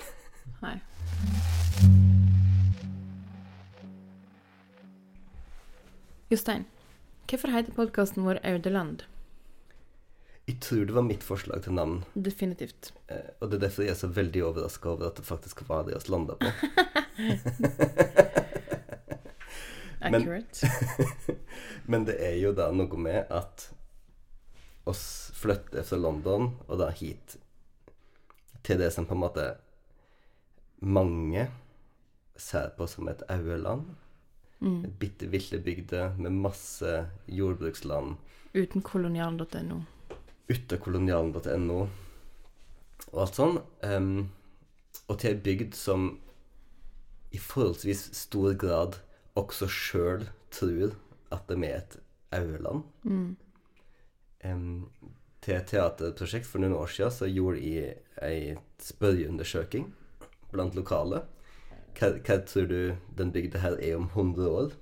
Jostein, 6.32 6.66
hvorfor 7.30 7.52
heter 7.54 7.72
podkasten 7.76 8.24
vår 8.26 8.40
Audeland? 8.44 9.04
Jeg 10.48 10.58
tror 10.60 10.86
det 10.86 10.96
var 10.96 11.06
mitt 11.08 11.24
forslag 11.24 11.62
til 11.64 11.74
navn. 11.78 12.02
Definitivt. 12.20 12.92
Eh, 13.08 13.30
og 13.40 13.50
det 13.50 13.58
er 13.60 13.64
derfor 13.68 13.86
jeg 13.86 13.94
er 13.94 14.00
så 14.02 14.10
veldig 14.12 14.42
overraska 14.50 14.90
over 14.92 15.08
at 15.08 15.20
det 15.22 15.26
faktisk 15.28 15.62
var 15.70 15.86
det 15.88 15.96
vi 15.96 16.12
landa 16.12 16.36
på. 16.36 16.52
Men- 20.04 20.16
Accurate. 20.20 20.68
Men 21.88 22.04
det 22.06 22.18
er 22.20 22.36
jo 22.42 22.52
da 22.56 22.70
noe 22.76 22.98
med 23.00 23.30
at 23.32 23.70
oss 24.88 25.32
flytter 25.40 25.84
fra 25.88 25.96
London 26.00 26.50
og 26.68 26.80
da 26.82 26.90
hit 26.92 27.38
til 28.68 28.80
det 28.82 28.90
som 28.96 29.06
på 29.08 29.16
en 29.16 29.22
måte 29.24 29.46
mange 30.84 31.46
ser 32.36 32.74
på 32.76 32.88
som 32.92 33.08
et 33.12 33.24
aueland. 33.32 33.94
Mm. 34.64 34.94
Bitte 35.00 35.28
lille 35.28 35.60
bygde 35.60 36.06
med 36.24 36.32
masse 36.32 36.92
jordbruksland 37.28 38.16
Uten 38.54 38.82
kolonialen.no. 38.86 39.80
Uten 40.48 40.80
kolonialen.no 40.80 41.80
og 43.14 43.22
alt 43.24 43.38
sånn. 43.38 43.58
Um, 43.82 44.30
og 45.10 45.18
til 45.22 45.34
ei 45.34 45.40
bygd 45.42 45.78
som 45.78 46.06
i 47.34 47.42
forholdsvis 47.42 48.06
stor 48.18 48.54
grad 48.62 49.00
også 49.40 49.68
sjøl 49.70 50.28
tror 50.54 50.94
at 51.34 51.50
de 51.50 51.58
er 51.66 51.80
et 51.80 51.98
aueland. 52.38 52.86
Mm. 53.10 53.34
Um, 54.46 54.90
til 55.44 55.58
et 55.58 55.68
teaterprosjekt 55.74 56.48
for 56.48 56.62
noen 56.62 56.78
år 56.78 56.94
siden 56.94 57.16
så 57.18 57.30
gjorde 57.30 57.64
jeg 57.66 57.98
ei 58.22 58.54
spørreundersøking 58.86 59.90
blant 60.54 60.78
lokale. 60.78 61.24
Hva, 61.98 62.14
hva 62.20 62.40
tror 62.48 62.68
du 62.70 62.80
den 63.18 63.34
bygda 63.34 63.62
her 63.64 63.78
er 63.80 63.98
om 64.00 64.10
100 64.12 64.50
år? 64.50 64.74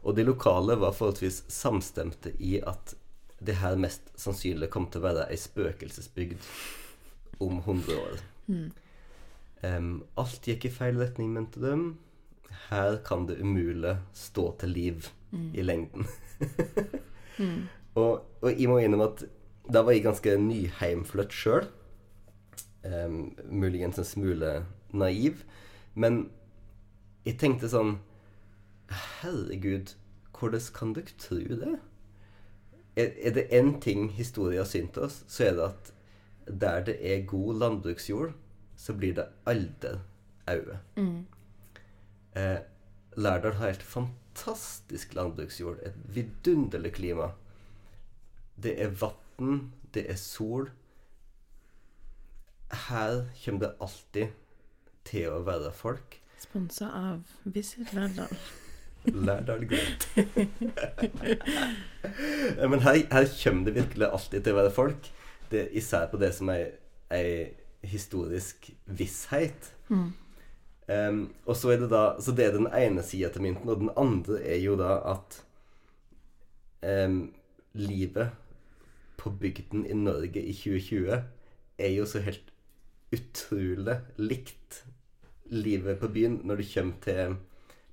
Og 0.00 0.16
de 0.16 0.24
lokale 0.24 0.78
var 0.80 0.96
forholdsvis 0.96 1.42
samstemte 1.52 2.32
i 2.38 2.58
at 2.60 2.94
det 3.40 3.58
her 3.60 3.76
mest 3.80 4.12
sannsynlig 4.20 4.70
kom 4.72 4.86
til 4.90 5.00
å 5.00 5.08
være 5.08 5.26
ei 5.32 5.38
spøkelsesbygd 5.40 6.46
om 7.40 7.58
100 7.62 7.96
år. 7.96 8.22
Mm. 8.52 8.70
Um, 9.60 9.90
alt 10.20 10.46
gikk 10.48 10.66
i 10.68 10.72
feil 10.72 11.00
retning, 11.00 11.32
mente 11.36 11.60
de. 11.60 11.74
Her 12.68 12.98
kan 13.06 13.26
det 13.28 13.40
umulig 13.40 13.96
stå 14.16 14.50
til 14.60 14.76
liv 14.76 15.10
i 15.54 15.66
lengden. 15.66 16.08
Mm. 17.40 17.70
Og, 17.96 18.20
og 18.44 18.50
jeg 18.52 18.68
må 18.68 18.74
innrømme 18.82 19.06
at 19.14 19.22
da 19.72 19.80
var 19.86 19.94
jeg 19.94 20.02
ganske 20.04 20.34
nyheimflytt 20.42 21.32
sjøl. 21.32 21.70
Um, 22.84 23.30
muligens 23.48 23.96
en 23.96 24.04
smule 24.04 24.50
naiv. 24.92 25.40
Men 25.94 26.30
jeg 27.26 27.38
tenkte 27.40 27.70
sånn 27.70 27.98
Herregud, 28.90 29.94
hvordan 30.34 30.68
kan 30.74 30.94
dere 30.96 31.16
tro 31.20 31.38
det? 31.38 31.76
Er, 32.98 33.12
er 33.22 33.34
det 33.36 33.50
én 33.54 33.76
ting 33.82 34.08
historien 34.16 34.64
har 34.64 34.68
synt 34.68 34.98
oss, 34.98 35.20
så 35.30 35.46
er 35.46 35.58
det 35.58 35.66
at 35.68 35.92
der 36.50 36.80
det 36.88 36.96
er 37.06 37.26
god 37.28 37.60
landbruksjord, 37.60 38.32
så 38.76 38.96
blir 38.96 39.14
det 39.14 39.28
aldri 39.46 39.98
aue. 40.50 40.78
Mm. 40.96 41.26
Eh, 42.34 42.58
Lærdal 43.16 43.54
har 43.60 43.66
helt 43.66 43.82
fantastisk 43.82 45.14
landbruksjord. 45.14 45.78
Et 45.86 45.94
vidunderlig 46.14 46.92
klima. 46.92 47.30
Det 48.62 48.74
er 48.82 48.90
vann, 49.00 49.72
det 49.94 50.10
er 50.10 50.18
sol. 50.18 50.70
Her 52.88 53.26
kommer 53.44 53.66
det 53.66 53.74
alltid 53.80 54.26
til 55.08 55.30
å 55.32 55.42
være 55.46 55.72
folk. 55.76 56.18
Sponsa 56.40 56.90
av 56.96 57.36
Visit 57.44 57.92
Lærdal. 57.96 58.32
Lærdal 59.26 59.66
Grønt. 59.68 60.08
Men 62.70 62.80
her, 62.84 63.00
her 63.12 63.28
kommer 63.42 63.68
det 63.68 63.74
virkelig 63.74 64.08
alltid 64.08 64.44
til 64.44 64.54
å 64.54 64.60
være 64.60 64.74
folk. 64.74 65.10
Det, 65.50 65.68
især 65.76 66.08
på 66.12 66.20
det 66.20 66.32
som 66.36 66.52
er 66.52 66.76
ei 67.10 67.50
historisk 67.82 68.70
visshet. 68.86 69.72
Mm. 69.88 70.12
Um, 70.90 71.20
og 71.46 71.56
så 71.56 71.70
er 71.70 71.84
det 71.84 71.90
da 71.92 72.16
Så 72.18 72.32
det 72.34 72.48
er 72.48 72.56
den 72.56 72.66
ene 72.74 73.02
sida 73.06 73.28
til 73.30 73.42
mynten, 73.42 73.68
og 73.68 73.78
den 73.78 73.90
andre 73.96 74.40
er 74.42 74.58
jo 74.58 74.74
da 74.78 74.96
at 75.12 75.36
um, 76.82 77.30
livet 77.78 78.32
på 79.20 79.30
bygden 79.30 79.84
i 79.86 79.94
Norge 79.94 80.42
i 80.42 80.52
2020 80.52 81.22
er 81.78 81.92
jo 81.94 82.06
så 82.06 82.22
helt 82.24 82.50
utrolig 83.12 84.00
likt 84.16 84.84
livet 85.50 86.00
på 86.00 86.08
byen 86.08 86.40
når 86.46 86.60
det 86.60 86.68
kommer 86.72 87.00
til 87.04 87.36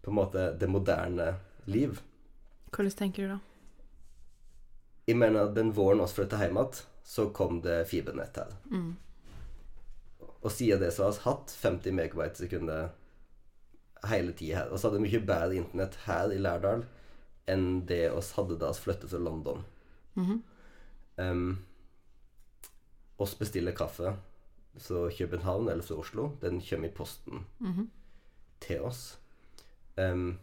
på 0.01 0.11
en 0.11 0.17
måte 0.17 0.51
det 0.59 0.69
moderne 0.71 1.33
liv. 1.65 1.99
Hvordan 2.71 2.95
tenker 2.99 3.23
du 3.23 3.33
da? 3.35 3.39
Jeg 5.07 5.17
mener 5.17 5.51
den 5.55 5.73
våren 5.75 6.03
oss 6.03 6.15
flytta 6.15 6.39
hjem 6.41 6.59
igjen, 6.59 6.79
så 7.03 7.29
kom 7.35 7.61
det 7.63 7.85
fibernett 7.87 8.37
her. 8.39 8.53
Mm. 8.71 8.95
Og 10.41 10.51
siden 10.51 10.81
det 10.83 10.91
så 10.95 11.07
har 11.07 11.15
vi 11.15 11.23
hatt 11.25 11.53
50 11.61 11.95
megabyte 11.95 12.43
sekunder 12.43 12.89
sekundet 12.89 13.03
hele 14.05 14.33
tida 14.37 14.61
her. 14.61 14.71
Og 14.71 14.79
så 14.79 14.87
hadde 14.87 15.01
vi 15.01 15.07
mye 15.07 15.23
bedre 15.25 15.57
internett 15.57 15.97
her 16.05 16.33
i 16.33 16.39
Lærdal 16.41 16.85
enn 17.47 17.85
det 17.87 18.09
oss 18.11 18.33
hadde 18.35 18.57
da 18.59 18.73
vi 18.73 18.83
flyttet 18.83 19.11
til 19.13 19.23
London. 19.23 19.63
Mhm. 20.19 20.43
Um, 21.17 21.57
oss 23.17 23.33
bestiller 23.39 23.73
kaffe 23.73 24.11
fra 24.77 25.09
København 25.17 25.69
eller 25.69 25.83
fra 25.83 25.95
Oslo. 25.95 26.29
Den 26.41 26.61
kommer 26.69 26.87
i 26.87 26.91
posten 26.91 27.45
Mhm. 27.59 27.89
til 28.61 28.81
oss. 28.81 29.17
Um, 29.97 30.39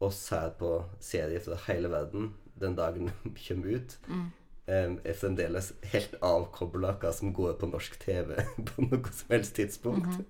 oss 0.00 0.16
ser 0.16 0.50
på 0.58 0.84
serier 1.00 1.40
fra 1.40 1.56
hele 1.72 1.88
verden 1.90 2.34
den 2.60 2.76
dagen 2.76 3.10
den 3.24 3.36
kommer 3.48 3.76
ut. 3.76 3.98
Mm. 4.08 4.30
um, 4.68 4.98
er 5.04 5.12
fremdeles 5.12 5.72
helt 5.92 6.14
avkobla 6.22 6.94
hva 7.02 7.10
som 7.12 7.34
går 7.34 7.52
på 7.60 7.66
norsk 7.68 7.98
TV 8.00 8.34
på 8.68 8.82
noe 8.86 9.10
som 9.12 9.30
helst 9.30 9.54
tidspunkt. 9.54 10.06
-hmm. 10.06 10.24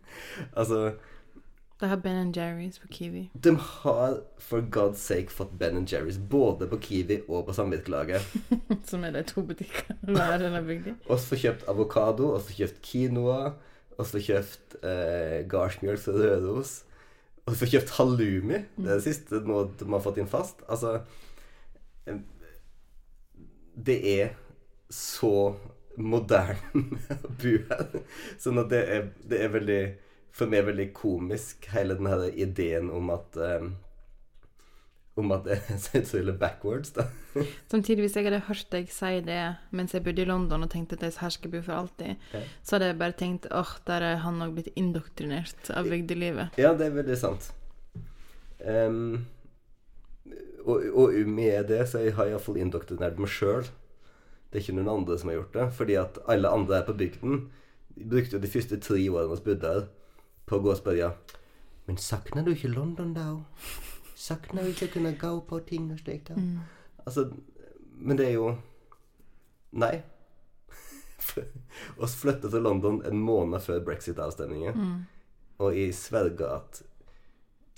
Altså, 0.56 0.94
De 1.80 1.88
har 1.90 1.96
Ben 1.98 2.30
Jerry's 2.32 2.78
på 2.80 2.88
Kiwi. 2.88 3.30
de 3.34 3.56
har 3.58 4.20
for 4.38 4.60
God's 4.62 5.02
sake 5.02 5.30
fått 5.34 5.52
Ben 5.58 5.86
Jerry's 5.86 6.18
både 6.30 6.68
på 6.70 6.78
Kiwi 6.80 7.20
og 7.28 7.46
på 7.48 7.52
samvirkelaget. 7.56 8.22
Som 8.90 9.04
er 9.04 9.10
de 9.16 9.22
to 9.26 9.42
butikkene 9.42 10.14
hver 10.14 10.38
denne 10.38 10.62
bygda. 10.64 10.94
og 11.08 11.18
så 11.20 11.36
kjøpt 11.36 11.66
avokado, 11.68 12.30
og 12.36 12.40
så 12.46 12.54
kjøpt 12.60 12.78
quinoa, 12.86 13.52
og 13.98 14.06
så 14.06 14.22
kjøpt 14.22 14.76
eh, 14.82 15.42
gardsmjølk 15.50 16.08
og 16.08 16.20
rødos. 16.22 16.72
Og 17.46 17.56
så 17.58 17.66
kjøpt 17.68 17.90
halloumi. 17.98 18.62
Det 18.78 18.88
er 18.88 18.94
det 18.94 19.02
siste 19.04 19.42
nå 19.44 19.64
de 19.78 19.90
har 19.90 20.00
fått 20.06 20.16
inn 20.22 20.30
fast. 20.30 20.62
Altså 20.68 21.00
Det 23.74 23.98
er 24.20 24.34
så 24.90 25.54
moderne 25.98 26.56
å 27.26 27.34
bo 27.40 27.52
her. 27.68 28.00
Sånn 28.40 28.58
at 28.62 28.70
det 28.72 28.80
er, 28.96 29.06
det 29.28 29.40
er 29.44 29.52
veldig 29.54 29.82
For 30.34 30.50
meg 30.50 30.66
veldig 30.66 30.88
komisk, 30.96 31.68
hele 31.70 31.94
den 31.98 32.10
her 32.10 32.26
ideen 32.30 32.90
om 32.90 33.12
at 33.14 33.36
um, 33.38 33.74
om 35.14 35.30
at 35.30 35.44
det 35.46 35.58
er 35.60 35.76
så 35.84 36.00
utrolig 36.00 36.34
backwards, 36.38 36.90
da. 36.96 37.06
Samtidig, 37.70 38.02
hvis 38.02 38.16
jeg 38.18 38.26
hadde 38.26 38.40
hørt 38.48 38.66
deg 38.72 38.90
si 38.90 39.20
det 39.26 39.42
mens 39.74 39.94
jeg 39.94 40.02
bodde 40.06 40.24
i 40.24 40.28
London 40.28 40.66
og 40.66 40.72
tenkte 40.72 40.98
at 40.98 41.06
jeg 41.06 41.18
her 41.20 41.34
skal 41.36 41.52
bo 41.52 41.60
for 41.62 41.76
alltid, 41.76 42.16
okay. 42.30 42.48
så 42.62 42.76
hadde 42.76 42.90
jeg 42.90 42.98
bare 43.02 43.18
tenkt 43.20 43.46
åh, 43.54 43.76
der 43.86 44.08
er 44.10 44.24
han 44.24 44.42
òg 44.42 44.56
blitt 44.58 44.72
indoktrinert 44.74 45.70
av 45.74 45.86
bygdelivet. 45.90 46.58
Ja, 46.58 46.74
det 46.74 46.90
er 46.90 46.98
veldig 46.98 47.20
sant. 47.20 47.52
Um, 48.64 49.26
og, 50.64 50.86
og 50.96 51.16
med 51.28 51.68
det 51.68 51.82
så 51.90 52.00
har 52.00 52.26
jeg 52.26 52.34
iallfall 52.34 52.58
indoktrinert 52.58 53.18
meg 53.20 53.30
sjøl. 53.30 53.66
Det 54.48 54.60
er 54.60 54.64
ikke 54.64 54.78
noen 54.78 54.92
andre 54.92 55.18
som 55.20 55.30
har 55.30 55.40
gjort 55.40 55.58
det. 55.58 55.66
Fordi 55.76 55.98
at 56.00 56.18
alle 56.30 56.50
andre 56.56 56.78
her 56.78 56.86
på 56.88 56.96
bygden 56.98 57.44
brukte 57.94 58.38
jo 58.38 58.42
de 58.42 58.50
første 58.50 58.78
tre 58.82 58.98
årene 59.10 59.36
vi 59.36 59.46
bodde 59.50 59.72
her, 59.74 59.84
på 60.46 60.58
å 60.58 60.64
gå 60.64 60.72
og 60.72 60.78
spørre 60.78 61.14
Men 61.86 61.98
savner 62.00 62.44
du 62.44 62.52
ikke 62.54 62.72
London, 62.72 63.12
da? 63.14 63.28
Savner 64.16 64.64
du 64.64 64.72
ikke 64.72 64.88
å 64.88 64.94
kunne 64.94 65.14
gå 65.20 65.32
på 65.48 65.60
ting 65.68 65.90
og 65.92 65.98
slikt? 66.00 66.28
da?» 66.28 66.40
Altså, 67.04 67.28
men 67.98 68.18
det 68.18 68.28
er 68.30 68.38
jo 68.38 68.54
Nei. 69.74 70.02
Vi 71.34 72.06
flyttet 72.06 72.52
til 72.52 72.62
London 72.62 73.00
en 73.04 73.18
måned 73.18 73.60
før 73.60 73.80
brexit-avstemningen. 73.84 74.84
Og 75.58 75.76
jeg 75.76 75.94
sverger 75.98 76.52
at 76.60 76.82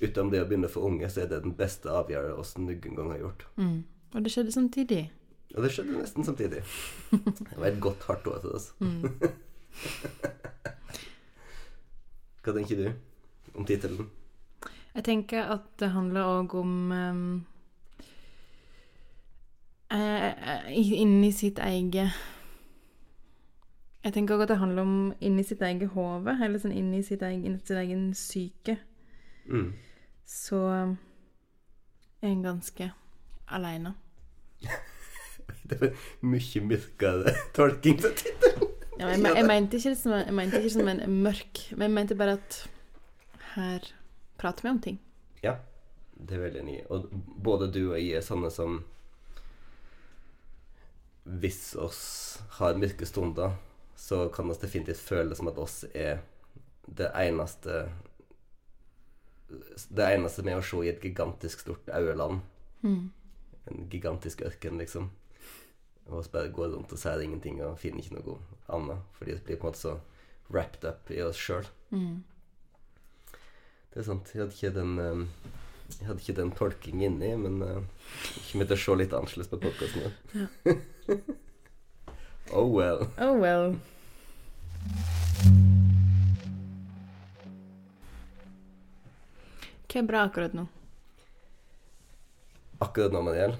utenom 0.02 0.30
det 0.32 0.42
å 0.42 0.49
begynne 0.49 0.68
for 0.68 0.88
unge, 0.88 1.08
så 1.08 1.23
er 1.23 1.30
det 1.30 1.42
den 1.44 1.54
beste 1.56 1.88
avgjørelsen 1.88 2.68
vi 2.68 2.76
noen 2.82 2.99
gang 2.99 3.12
har 3.14 3.23
gjort. 3.23 3.46
Mm. 3.56 3.78
Og 4.12 4.25
det 4.25 4.32
skjedde 4.35 4.52
samtidig. 4.52 5.02
Og 5.54 5.64
det 5.64 5.73
skjedde 5.73 5.96
nesten 5.96 6.26
samtidig. 6.26 6.62
Det 7.11 7.56
var 7.56 7.68
et 7.70 7.80
godt, 7.80 8.04
hardt 8.11 8.28
år 8.28 8.44
til 8.44 8.56
oss. 8.58 8.73
Hva 12.46 12.52
tenker 12.54 12.78
du 12.78 13.56
om 13.58 13.64
tittelen? 13.66 14.06
Jeg 14.94 15.04
tenker 15.04 15.48
at 15.50 15.64
det 15.82 15.88
handler 15.90 16.28
òg 16.30 16.52
om 16.54 16.92
um, 16.94 17.22
uh, 19.90 20.68
Inni 20.70 21.32
sitt 21.34 21.58
eget 21.58 22.14
Jeg 24.04 24.14
tenker 24.14 24.36
òg 24.36 24.44
at 24.44 24.52
det 24.52 24.60
handler 24.60 24.86
om 24.86 25.00
inni 25.18 25.42
sitt 25.42 25.64
eget 25.66 25.90
hode, 25.96 26.36
eller 26.38 26.62
sånn 26.62 26.76
inni 26.76 27.02
sitt 27.02 27.24
egen, 27.26 27.58
sitt 27.58 27.74
egen 27.80 28.06
syke. 28.14 28.76
Mm. 29.50 29.72
Så 30.22 30.60
um, 30.62 30.94
er 32.22 32.30
en 32.30 32.46
ganske 32.46 32.92
aleine. 33.50 33.96
Det 35.66 35.80
var 35.80 35.98
mye 36.22 36.62
mørkere 36.62 37.34
tolking 37.58 37.98
av 38.06 38.14
tittelen. 38.22 38.65
Ja, 38.96 39.10
jeg, 39.12 39.20
jeg 39.20 39.44
mente 39.44 39.76
ikke 39.76 39.92
som, 39.98 40.14
jeg 40.16 40.34
mente 40.34 40.60
ikke 40.60 40.72
som 40.72 40.88
en 40.88 41.02
mørk, 41.24 41.62
men 41.76 41.90
jeg 41.90 41.94
mente 41.98 42.16
bare 42.16 42.38
at 42.38 42.60
her 43.54 43.88
prater 44.40 44.64
vi 44.64 44.70
om 44.72 44.80
ting. 44.84 45.00
Ja, 45.44 45.56
det 46.16 46.36
er 46.36 46.44
veldig 46.46 46.62
nye. 46.64 46.84
Og 46.92 47.10
både 47.44 47.68
du 47.72 47.82
og 47.90 47.98
jeg 47.98 48.16
er 48.16 48.24
sånne 48.24 48.50
som 48.52 48.84
Hvis 51.26 51.74
oss 51.74 52.02
har 52.60 52.78
mørke 52.78 53.06
stunder, 53.08 53.56
så 53.98 54.28
kan 54.30 54.50
oss 54.50 54.62
definitivt 54.62 55.02
føle 55.02 55.34
som 55.34 55.48
at 55.50 55.58
oss 55.58 55.80
er 55.92 56.20
det 56.86 57.08
eneste 57.18 57.88
Det 59.90 60.06
eneste 60.06 60.44
med 60.46 60.60
å 60.60 60.62
se 60.64 60.84
i 60.84 60.92
et 60.92 61.02
gigantisk 61.02 61.64
stort 61.66 61.90
aueland. 61.92 62.40
En 63.66 63.88
gigantisk 63.90 64.42
ørken, 64.46 64.78
liksom. 64.78 65.10
Og 66.06 66.25
så 66.25 66.30
bare 66.30 66.52
går 66.54 66.75
rundt 66.75 66.92
og 66.94 67.00
sier 67.00 67.22
ingenting 67.22 67.58
og 67.66 67.78
finner 67.82 68.02
ikke 68.02 68.18
noe 68.20 68.38
annet. 68.72 69.02
Fordi 69.18 69.34
vi 69.34 69.44
blir 69.48 69.60
på 69.60 69.66
en 69.66 69.72
måte 69.72 69.82
så 69.82 69.96
wrapped 70.52 70.86
up 70.86 71.10
i 71.10 71.22
oss 71.25 71.40
sjøl. 71.40 71.66
Det 73.90 74.02
er 74.02 74.06
sant. 74.06 74.30
Jeg 74.34 74.44
hadde 74.44 74.54
ikke 74.54 74.75
den 74.76 74.98
eh, 75.02 75.25
Jeg 75.98 76.06
hadde 76.08 76.20
ikke 76.20 76.36
den 76.40 76.50
tolkingen 76.52 77.12
inni, 77.12 77.32
men 77.38 77.62
uh, 77.62 77.82
jeg 78.34 78.46
kommer 78.50 78.66
til 78.66 78.75
å 78.75 78.82
se 78.82 78.96
litt 78.98 79.12
annerledes 79.14 79.50
på 79.52 79.60
podkasten. 79.62 80.16
oh 82.58 82.66
well. 82.66 83.06
Oh 83.22 83.38
well. 83.38 83.76
Hva 89.86 90.02
er 90.02 90.08
bra 90.10 90.26
akkurat 90.26 90.58
nå? 90.58 90.66
Akkurat 92.84 93.14
nå, 93.14 93.22
Mariel, 93.25 93.54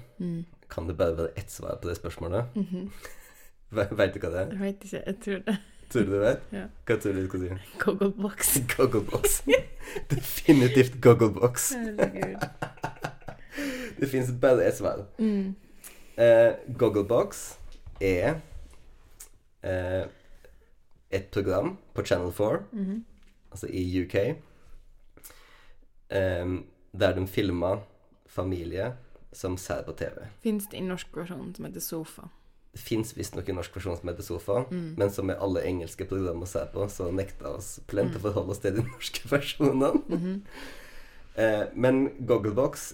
kan 0.69 0.87
det 0.87 0.97
bare 0.97 1.17
være 1.17 1.33
ett 1.39 1.51
svar 1.51 1.75
på 1.81 1.87
det 1.89 1.97
spørsmålet? 1.97 2.45
Ve- 3.75 3.87
Vet 3.97 4.13
du 4.15 4.19
hva 4.23 4.29
det 4.31 4.39
er? 4.41 4.51
Jeg 4.53 4.59
vet 4.59 4.83
ikke. 4.87 5.03
Jeg 5.05 5.15
tror 5.23 5.41
det. 5.47 5.57
Tror 5.89 6.03
du 6.03 6.11
det 6.11 6.19
vet? 6.21 6.41
Ja. 6.51 6.65
Hva 6.87 6.95
tror 6.99 7.13
du 7.13 7.21
du 7.21 7.27
skal 7.27 7.39
si? 7.39 7.77
Gogglebox. 7.79 8.57
Gogglebox. 8.77 9.37
Definitivt 10.11 10.97
Gogglebox. 11.01 11.69
Herregud. 11.75 12.47
Det 13.99 14.09
fins 14.11 14.31
bare 14.41 14.65
ett 14.67 14.77
svar. 14.77 15.05
Mm. 15.19 15.55
Eh, 16.17 16.51
Gogglebox 16.77 17.57
er 18.01 18.39
eh, 19.63 20.03
et 21.11 21.29
program 21.31 21.77
på 21.95 22.03
Channel 22.05 22.31
4, 22.31 22.59
Mhm. 22.71 23.05
altså 23.51 23.67
i 23.69 24.01
UK, 24.03 24.15
eh, 26.09 26.45
der 26.99 27.15
de 27.15 27.27
filmer 27.27 27.77
familie 28.27 28.93
som 29.31 29.57
ser 29.57 29.83
på 29.87 29.93
TV. 29.97 30.27
Fins 30.43 30.67
det 30.71 30.77
en 30.79 30.91
norsk 30.91 31.15
versjon 31.15 31.53
som 31.55 31.67
heter 31.67 31.83
Sofa? 31.83 32.29
Det 32.73 32.81
fins 32.83 33.13
visstnok 33.17 33.49
en 33.49 33.57
norsk 33.57 33.75
versjon 33.75 33.97
som 33.97 34.09
heter 34.11 34.23
Sofa, 34.25 34.59
men 34.69 35.11
som 35.11 35.25
med 35.27 35.39
alle 35.41 35.63
engelske 35.65 36.05
programmer 36.05 36.45
å 36.45 36.49
ser 36.51 36.69
på, 36.73 36.85
så 36.93 37.09
nekter 37.11 37.57
oss 37.57 37.79
plent 37.89 38.15
å 38.15 38.21
forholde 38.21 38.53
oss 38.53 38.61
til 38.63 38.77
de 38.77 38.85
norske 38.85 39.25
versjonene. 39.33 40.43
eh, 41.35 41.65
men 41.73 42.09
Gogglebox 42.19 42.93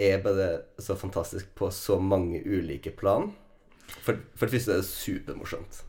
er 0.00 0.22
bare 0.24 0.62
så 0.80 0.96
fantastisk 0.96 1.54
på 1.54 1.70
så 1.70 1.98
mange 2.00 2.40
ulike 2.44 2.90
plan. 2.90 3.32
For, 4.00 4.16
for 4.34 4.46
det 4.48 4.56
første 4.56 4.72
er 4.72 4.80
det 4.80 4.88
supermorsomt. 4.88 5.82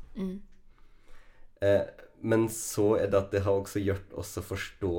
Eh, 1.63 1.85
men 2.23 2.49
så 2.51 2.97
er 2.99 3.07
det 3.11 3.19
at 3.19 3.31
det 3.31 3.43
har 3.45 3.55
også 3.55 3.79
gjort 3.83 4.13
oss 4.19 4.35
å 4.39 4.43
forstå 4.45 4.93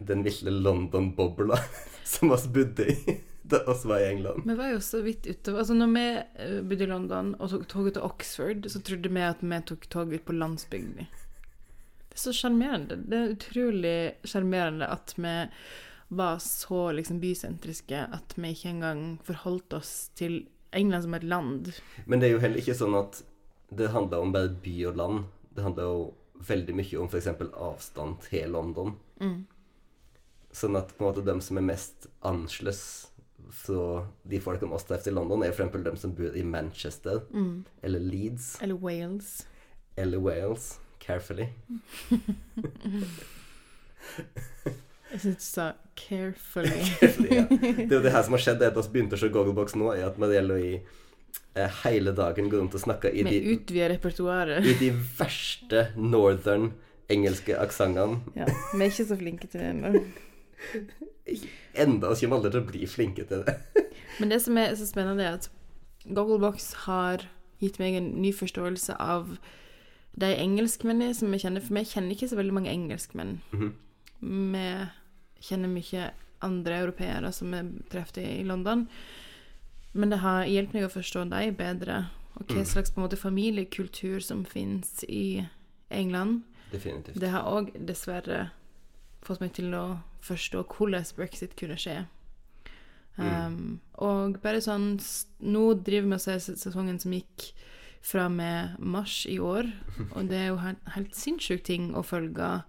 den 0.00 0.22
lille 0.24 0.52
London-bobla 0.52 1.58
som 2.04 2.32
vi 2.32 2.52
bodde 2.60 2.86
i 2.92 3.16
da 3.50 3.60
vi 3.66 3.88
var 3.88 4.00
i 4.00 4.08
England. 4.08 4.46
Vi 4.46 4.56
var 4.58 4.72
jo 4.72 4.80
så 4.84 5.02
vidt 5.04 5.26
utover 5.26 5.62
Altså 5.62 5.76
når 5.76 5.92
vi 5.94 6.06
eh, 6.44 6.56
bodde 6.62 6.86
i 6.86 6.90
London 6.90 7.34
og 7.38 7.52
tok 7.52 7.66
toget 7.68 7.96
til 7.96 8.06
Oxford, 8.06 8.70
så 8.70 8.82
trodde 8.86 9.12
vi 9.12 9.26
at 9.26 9.42
vi 9.42 9.60
tok 9.70 9.86
toget 9.92 10.20
ut 10.20 10.26
på 10.28 10.36
landsbygda. 10.38 11.06
Det 12.10 12.18
er 12.18 12.24
så 12.24 12.34
sjarmerende. 12.34 12.98
Det 13.06 13.18
er 13.18 13.34
utrolig 13.36 13.96
sjarmerende 14.26 14.88
at 14.90 15.14
vi 15.16 15.34
var 16.10 16.40
så 16.42 16.88
liksom 16.92 17.20
bysentriske 17.22 18.06
at 18.10 18.34
vi 18.34 18.50
ikke 18.50 18.72
engang 18.72 19.02
forholdt 19.24 19.76
oss 19.78 19.92
til 20.18 20.40
England 20.74 21.06
som 21.06 21.14
et 21.14 21.26
land. 21.26 21.70
Men 22.06 22.20
det 22.20 22.28
er 22.28 22.34
jo 22.34 22.42
heller 22.42 22.62
ikke 22.62 22.74
sånn 22.78 22.96
at 22.98 23.22
det 23.70 23.92
handler 23.94 24.24
om 24.24 24.34
bare 24.34 24.50
by 24.62 24.74
og 24.90 24.98
land. 24.98 25.22
Det 25.54 25.62
handler 25.62 25.86
jo 25.86 26.00
veldig 26.50 26.74
mye 26.80 26.98
om 26.98 27.08
f.eks. 27.10 27.28
avstand 27.30 28.18
til 28.26 28.50
London. 28.56 28.96
Sånn 30.50 30.78
at 30.78 30.90
på 30.96 31.04
en 31.04 31.10
måte 31.10 31.24
de 31.26 31.36
som 31.44 31.60
er 31.60 31.66
mest 31.66 32.08
annerledes 32.26 32.82
fra 33.50 34.06
de 34.30 34.40
folkene 34.40 34.74
oss 34.76 34.84
treffer 34.88 35.10
i 35.10 35.14
London, 35.14 35.42
er 35.46 35.52
f.eks. 35.54 35.72
dem 35.84 35.96
som 35.96 36.12
bor 36.14 36.36
i 36.36 36.42
Manchester 36.46 37.22
eller 37.82 38.00
Leeds 38.00 38.56
Eller 38.62 38.74
Wales. 38.78 39.46
eller 39.96 40.18
Wales. 40.18 40.78
Carefully. 41.00 41.46
Jeg 45.10 45.20
syns 45.20 45.36
du 45.36 45.42
sa 45.42 45.72
'carefully'. 45.96 46.84
Carefully, 47.00 47.30
ja. 47.34 47.46
Det 47.50 47.90
er 47.92 47.96
jo 47.96 48.02
det 48.04 48.12
her 48.14 48.22
som 48.22 48.36
har 48.36 48.42
skjedd 48.44 48.62
etter 48.62 48.78
at 48.78 48.86
vi 48.86 48.92
begynte 48.94 49.18
å 49.18 49.20
se 49.20 49.30
Gogglebox 49.34 49.74
nå, 49.74 49.90
er 49.96 50.06
at 50.06 50.20
vi 50.20 50.68
eh, 51.56 51.70
hele 51.82 52.12
dagen 52.14 52.50
går 52.50 52.62
rundt 52.62 52.76
og 52.78 52.84
snakker 52.84 53.10
i 53.10 53.24
de, 53.26 53.40
i 53.40 54.74
de 54.78 54.90
verste 55.18 55.88
northern 55.96 56.70
engelske 57.10 57.56
aksentene. 57.58 58.20
Ja, 58.38 58.46
vi 58.46 58.84
er 58.84 58.92
ikke 58.92 59.08
så 59.08 59.18
flinke 59.18 59.50
til 59.50 59.60
det 59.64 59.72
ennå. 59.72 60.04
Enda 61.74 62.12
kommer 62.14 62.36
aldri 62.36 62.50
til 62.50 62.60
å 62.60 62.68
bli 62.68 62.86
flinke 62.90 63.26
til 63.28 63.44
det. 63.46 63.56
Men 64.20 64.32
det 64.32 64.40
som 64.44 64.58
er 64.60 64.74
så 64.76 64.88
spennende, 64.88 65.24
er 65.24 65.38
at 65.38 65.50
Gogglebox 66.04 66.72
har 66.86 67.26
gitt 67.60 67.78
meg 67.80 67.96
en 67.98 68.10
ny 68.22 68.32
forståelse 68.36 68.96
av 69.00 69.36
de 70.20 70.30
engelskmennene 70.34 71.14
som 71.16 71.30
vi 71.32 71.40
kjenner. 71.42 71.64
For 71.64 71.76
vi 71.76 71.84
kjenner 71.88 72.16
ikke 72.16 72.28
så 72.30 72.38
veldig 72.40 72.56
mange 72.56 72.72
engelskmenn. 72.72 73.38
Vi 74.20 74.66
kjenner 75.46 75.72
mye 75.72 76.10
andre 76.44 76.80
europeere 76.84 77.32
som 77.36 77.52
vi 77.52 77.60
treffer 77.92 78.24
i 78.24 78.44
London. 78.48 78.86
Men 79.92 80.12
det 80.12 80.20
har 80.22 80.46
hjulpet 80.46 80.76
meg 80.76 80.86
å 80.86 80.92
forstå 80.92 81.24
dem 81.32 81.56
bedre, 81.58 82.04
og 82.38 82.52
hva 82.52 82.62
slags 82.64 82.92
på 82.92 83.00
en 83.00 83.06
måte 83.08 83.18
familiekultur 83.18 84.20
som 84.22 84.44
finnes 84.48 85.02
i 85.08 85.46
England. 85.90 86.44
Definitivt. 86.70 87.18
Det 87.20 87.32
har 87.32 87.48
òg 87.50 87.72
dessverre 87.74 88.50
fått 89.26 89.42
meg 89.42 89.52
til 89.56 89.74
å 89.74 89.84
forstå 90.26 90.64
hvordan 90.76 91.04
brexit 91.16 91.56
kunne 91.58 91.78
skje. 91.80 92.02
Um, 93.20 93.80
og 94.00 94.38
bare 94.40 94.62
sånn 94.64 94.94
Nå 95.44 95.62
driver 95.84 96.06
vi 96.08 96.14
og 96.16 96.20
ser 96.22 96.38
se- 96.40 96.54
sesongen 96.56 96.96
som 97.02 97.12
gikk 97.12 97.50
fra 98.00 98.28
med 98.32 98.78
mars 98.80 99.26
i 99.28 99.36
år, 99.44 99.66
og 100.16 100.30
det 100.30 100.38
er 100.38 100.46
jo 100.52 100.60
helt, 100.62 100.86
helt 100.94 101.16
sinnssyk 101.18 101.64
ting 101.66 101.90
å 101.98 102.00
følge. 102.06 102.62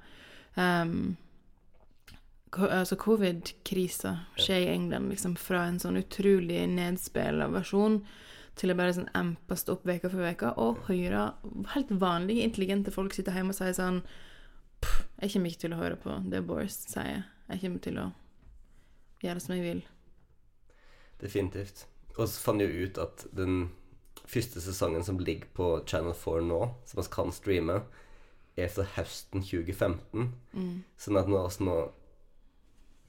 Um, 0.60 1.14
altså 2.52 2.98
covid-krisa 3.00 4.12
skjer 4.36 4.66
i 4.66 4.74
England, 4.74 5.08
liksom 5.14 5.38
fra 5.40 5.64
en 5.70 5.80
sånn 5.80 6.02
utrolig 6.02 6.66
nedspilla 6.68 7.48
versjon 7.54 8.02
til 8.60 8.74
å 8.74 8.76
bare 8.76 8.98
sånn 8.98 9.08
empast 9.16 9.70
opp 9.72 9.86
veka 9.88 10.10
for 10.12 10.20
veka 10.26 10.52
og 10.60 10.82
høre 10.90 11.30
helt 11.78 11.94
vanlige, 12.02 12.44
intelligente 12.44 12.92
folk 12.92 13.16
sitte 13.16 13.32
hjemme 13.32 13.56
og 13.56 13.60
si 13.62 13.72
sånn 13.78 14.02
Jeg 15.22 15.32
kommer 15.32 15.52
ikke 15.54 15.62
til 15.64 15.76
å 15.76 15.80
høre 15.80 15.96
på 16.02 16.18
det 16.28 16.42
Boris 16.44 16.76
sier. 16.92 17.24
Jeg 17.52 17.62
kommer 17.66 17.84
til 17.84 17.98
å 18.00 18.08
gjøre 19.22 19.44
som 19.44 19.56
jeg 19.56 19.64
vil. 19.66 19.82
definitivt. 21.22 21.86
Og 22.18 22.26
så 22.28 22.42
fant 22.42 22.62
jeg 22.64 22.72
jo 22.74 22.88
ut 22.88 22.98
at 22.98 23.26
den 23.38 23.70
første 24.26 24.62
sesongen 24.64 25.04
som 25.06 25.20
ligger 25.20 25.48
på 25.54 25.68
Channel 25.88 26.16
4 26.18 26.42
nå, 26.48 26.62
som 26.90 26.98
vi 27.02 27.06
kan 27.14 27.32
streame, 27.36 27.82
er 28.58 28.68
fra 28.74 28.84
høsten 28.98 29.44
2015. 29.46 30.32
Sånn 30.98 31.20
at 31.22 31.30
når 31.30 31.46
vi 31.60 31.68
nå 31.68 31.78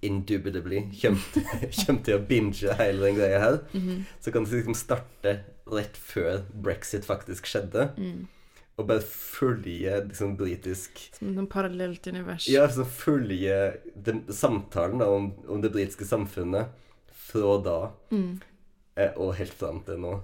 indubitably 0.03 0.83
kommer 1.01 2.03
til 2.05 2.15
å 2.19 2.23
binge 2.27 2.77
hele 2.79 3.07
den 3.07 3.17
greia 3.17 3.41
her, 3.43 3.59
så 4.21 4.31
kan 4.35 4.45
det 4.45 4.61
liksom 4.61 4.75
starte 4.77 5.35
rett 5.73 5.97
før 5.97 6.43
brexit 6.53 7.07
faktisk 7.07 7.47
skjedde, 7.47 7.89
og 8.83 8.88
bare 8.90 9.05
følge 9.07 9.95
liksom 10.09 10.35
britisk 10.38 11.05
Som 11.16 11.38
et 11.38 11.51
parallelt 11.53 12.07
univers. 12.11 12.49
Ja, 12.51 12.66
liksom 12.66 12.88
følge 12.90 13.57
den, 13.95 14.25
samtalen 14.29 15.03
da, 15.03 15.09
om, 15.11 15.33
om 15.49 15.62
det 15.62 15.73
britiske 15.75 16.07
samfunnet 16.09 16.75
fra 17.33 17.57
da 17.64 17.79
eh, 18.12 19.14
og 19.16 19.37
helt 19.38 19.55
fram 19.57 19.81
til 19.87 20.03
nå. 20.03 20.18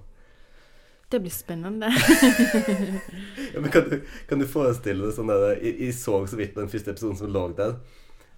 Det 1.09 1.19
blir 1.23 1.33
spennende. 1.33 1.89
Ja, 3.53 3.61
men 3.63 3.71
kan 3.73 3.89
du, 3.89 4.01
kan 4.29 4.39
du 4.39 4.45
forestille 4.45 5.07
deg 5.07 5.15
sånn 5.15 5.31
der 5.31 5.55
Jeg, 5.57 5.71
jeg 5.81 5.95
så 5.97 6.19
så 6.29 6.37
vidt 6.37 6.53
på 6.53 6.61
den 6.61 6.69
første 6.69 6.93
episoden 6.93 7.17
som 7.17 7.31
lå 7.33 7.47
der. 7.57 7.79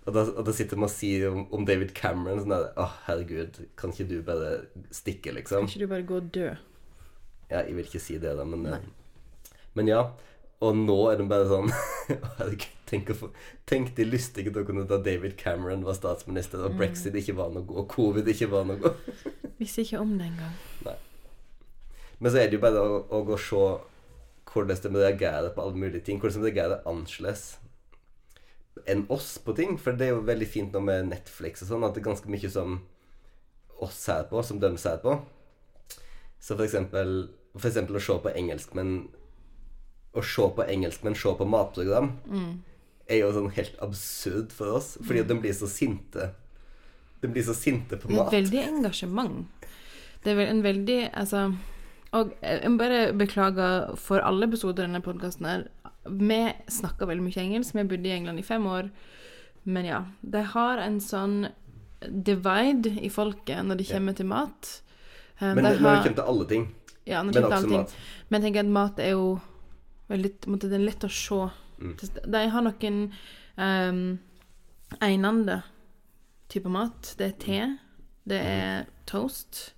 Og 0.08 0.16
da, 0.16 0.24
og 0.24 0.46
da 0.48 0.54
sitter 0.56 0.80
man 0.80 0.88
og 0.88 0.94
sier 0.94 1.28
om, 1.30 1.44
om 1.54 1.66
David 1.68 1.92
Cameron 1.98 2.40
sånn 2.42 2.54
der 2.54 2.70
Å, 2.80 2.88
herregud, 3.10 3.60
kan 3.78 3.92
ikke 3.92 4.08
du 4.10 4.16
bare 4.26 4.54
stikke, 4.96 5.36
liksom? 5.36 5.68
Kan 5.68 5.74
ikke 5.74 5.84
du 5.84 5.92
bare 5.92 6.08
gå 6.08 6.22
og 6.22 6.32
dø? 6.34 6.48
Ja, 7.52 7.60
jeg 7.60 7.76
vil 7.76 7.90
ikke 7.90 8.02
si 8.02 8.16
det, 8.24 8.32
da, 8.40 8.48
men 8.48 8.64
eh, 8.72 8.88
Men 9.78 9.92
ja. 9.92 10.02
Og 10.62 10.78
nå 10.78 10.98
er 11.10 11.18
det 11.18 11.26
bare 11.30 11.48
sånn 11.50 11.72
å, 12.46 12.50
tenk, 12.90 13.10
å 13.10 13.18
få, 13.18 13.30
tenk 13.70 13.96
de 13.98 14.06
lystige 14.06 14.54
dere 14.54 14.84
da 14.90 15.00
David 15.02 15.34
Cameron 15.40 15.86
var 15.88 15.98
statsminister, 15.98 16.62
og 16.68 16.76
brexit 16.78 17.18
ikke 17.18 17.34
var 17.40 17.50
noe, 17.56 17.66
og 17.66 17.88
covid 17.90 18.30
ikke 18.30 18.52
var 18.52 18.68
noe. 18.70 18.94
Visste 19.62 19.82
ikke 19.86 20.04
om 20.04 20.14
det 20.20 20.30
engang. 20.30 20.54
Men 22.22 22.30
så 22.30 22.38
er 22.38 22.52
det 22.52 22.60
jo 22.60 22.62
bare 22.62 22.84
å, 22.86 23.02
å 23.10 23.24
gå 23.26 23.34
og 23.34 23.42
se 23.42 23.64
hvordan 24.52 24.84
de 24.84 25.02
reagerer 25.02 25.54
på 25.56 25.64
alle 25.64 25.82
mulige 25.82 26.06
ting. 26.06 26.20
Hvordan 26.22 26.44
de 26.44 26.50
reagerer 26.52 26.86
annerledes 26.86 27.56
enn 28.90 29.06
oss 29.10 29.36
på 29.44 29.56
ting. 29.58 29.78
For 29.82 29.98
det 29.98 30.08
er 30.08 30.16
jo 30.16 30.26
veldig 30.28 30.50
fint 30.50 30.76
nå 30.76 30.82
med 30.86 31.10
Netflix 31.12 31.64
og 31.66 31.72
sånn, 31.72 31.86
at 31.88 31.96
det 31.96 32.04
er 32.04 32.10
ganske 32.12 32.32
mye 32.32 32.52
som 32.52 32.80
oss 33.82 33.98
ser 33.98 34.28
på, 34.30 34.42
som 34.46 34.60
de 34.62 34.72
ser 34.82 35.02
på. 35.04 35.18
Så 36.42 36.56
for 36.56 36.66
eksempel, 36.66 37.32
for 37.56 37.70
eksempel 37.70 37.98
å 37.98 38.04
se 38.04 38.18
på 38.22 38.34
engelsk, 38.34 38.76
men 38.78 39.10
Å 40.14 40.22
se 40.24 40.42
på 40.56 40.66
engelsk, 40.68 41.04
men 41.04 41.16
se 41.16 41.32
på 41.40 41.46
matprogram, 41.48 42.12
er 43.08 43.18
jo 43.22 43.32
sånn 43.36 43.52
helt 43.56 43.76
absurd 43.84 44.52
for 44.52 44.74
oss. 44.78 44.98
Fordi 45.08 45.24
de 45.28 45.36
blir 45.40 45.54
så 45.56 45.68
sinte. 45.72 46.32
De 47.22 47.28
blir 47.32 47.44
så 47.44 47.54
sinte 47.56 47.96
på 47.98 48.08
Det 48.10 48.16
er 48.18 48.24
mat. 48.24 48.32
veldig 48.34 48.62
engasjement. 48.68 49.48
Det 50.24 50.32
er 50.32 50.36
vel 50.36 50.48
en 50.52 50.62
veldig 50.64 51.10
Altså 51.18 51.56
Og 52.14 52.34
jeg 52.44 52.70
må 52.70 52.78
bare 52.78 53.14
beklager 53.14 53.96
for 53.98 54.20
alle 54.20 54.46
episoder 54.48 54.84
i 54.84 54.88
denne 54.88 55.02
podkasten 55.02 55.46
her. 55.48 55.64
Vi 56.06 56.40
snakker 56.68 57.08
veldig 57.08 57.24
mye 57.24 57.42
engelsk. 57.46 57.74
Vi 57.76 57.84
bodde 57.88 58.10
i 58.10 58.12
England 58.18 58.40
i 58.40 58.44
fem 58.44 58.66
år. 58.68 58.90
Men 59.64 59.86
ja. 59.86 60.02
De 60.22 60.42
har 60.44 60.78
en 60.78 61.00
sånn 61.00 61.48
divide 62.02 62.92
i 63.02 63.10
folket 63.14 63.64
når 63.66 63.78
det 63.78 63.88
kommer 63.92 64.14
til 64.18 64.26
mat. 64.26 64.82
Um, 65.40 65.56
Men 65.56 65.64
de 65.64 65.70
det, 65.70 65.82
når 65.82 65.96
det 65.96 66.04
kommer 66.04 66.20
til 66.20 66.30
alle 66.34 66.46
ting. 66.50 66.68
ja, 67.06 67.24
når 67.24 67.32
det 67.34 67.42
kommer 67.44 67.56
også 67.58 67.68
til 67.68 67.76
allting. 67.76 67.80
mat. 67.80 67.96
Men 68.30 68.42
jeg 68.42 68.48
tenker 68.54 68.60
at 68.66 68.74
mat 68.76 69.00
er 69.00 69.10
jo 69.12 69.40
veldig 70.12 70.32
måte, 70.52 70.70
Det 70.70 70.78
er 70.78 70.86
lett 70.86 71.08
å 71.08 71.12
se. 71.12 71.42
Mm. 71.82 71.94
De 72.36 72.42
har 72.54 72.66
noen 72.66 73.00
um, 73.58 74.02
egnende 75.00 75.62
type 76.52 76.72
mat. 76.72 77.14
Det 77.18 77.28
er 77.30 77.38
te, 77.42 77.60
det 78.30 78.42
er 78.46 78.90
toast, 79.10 79.72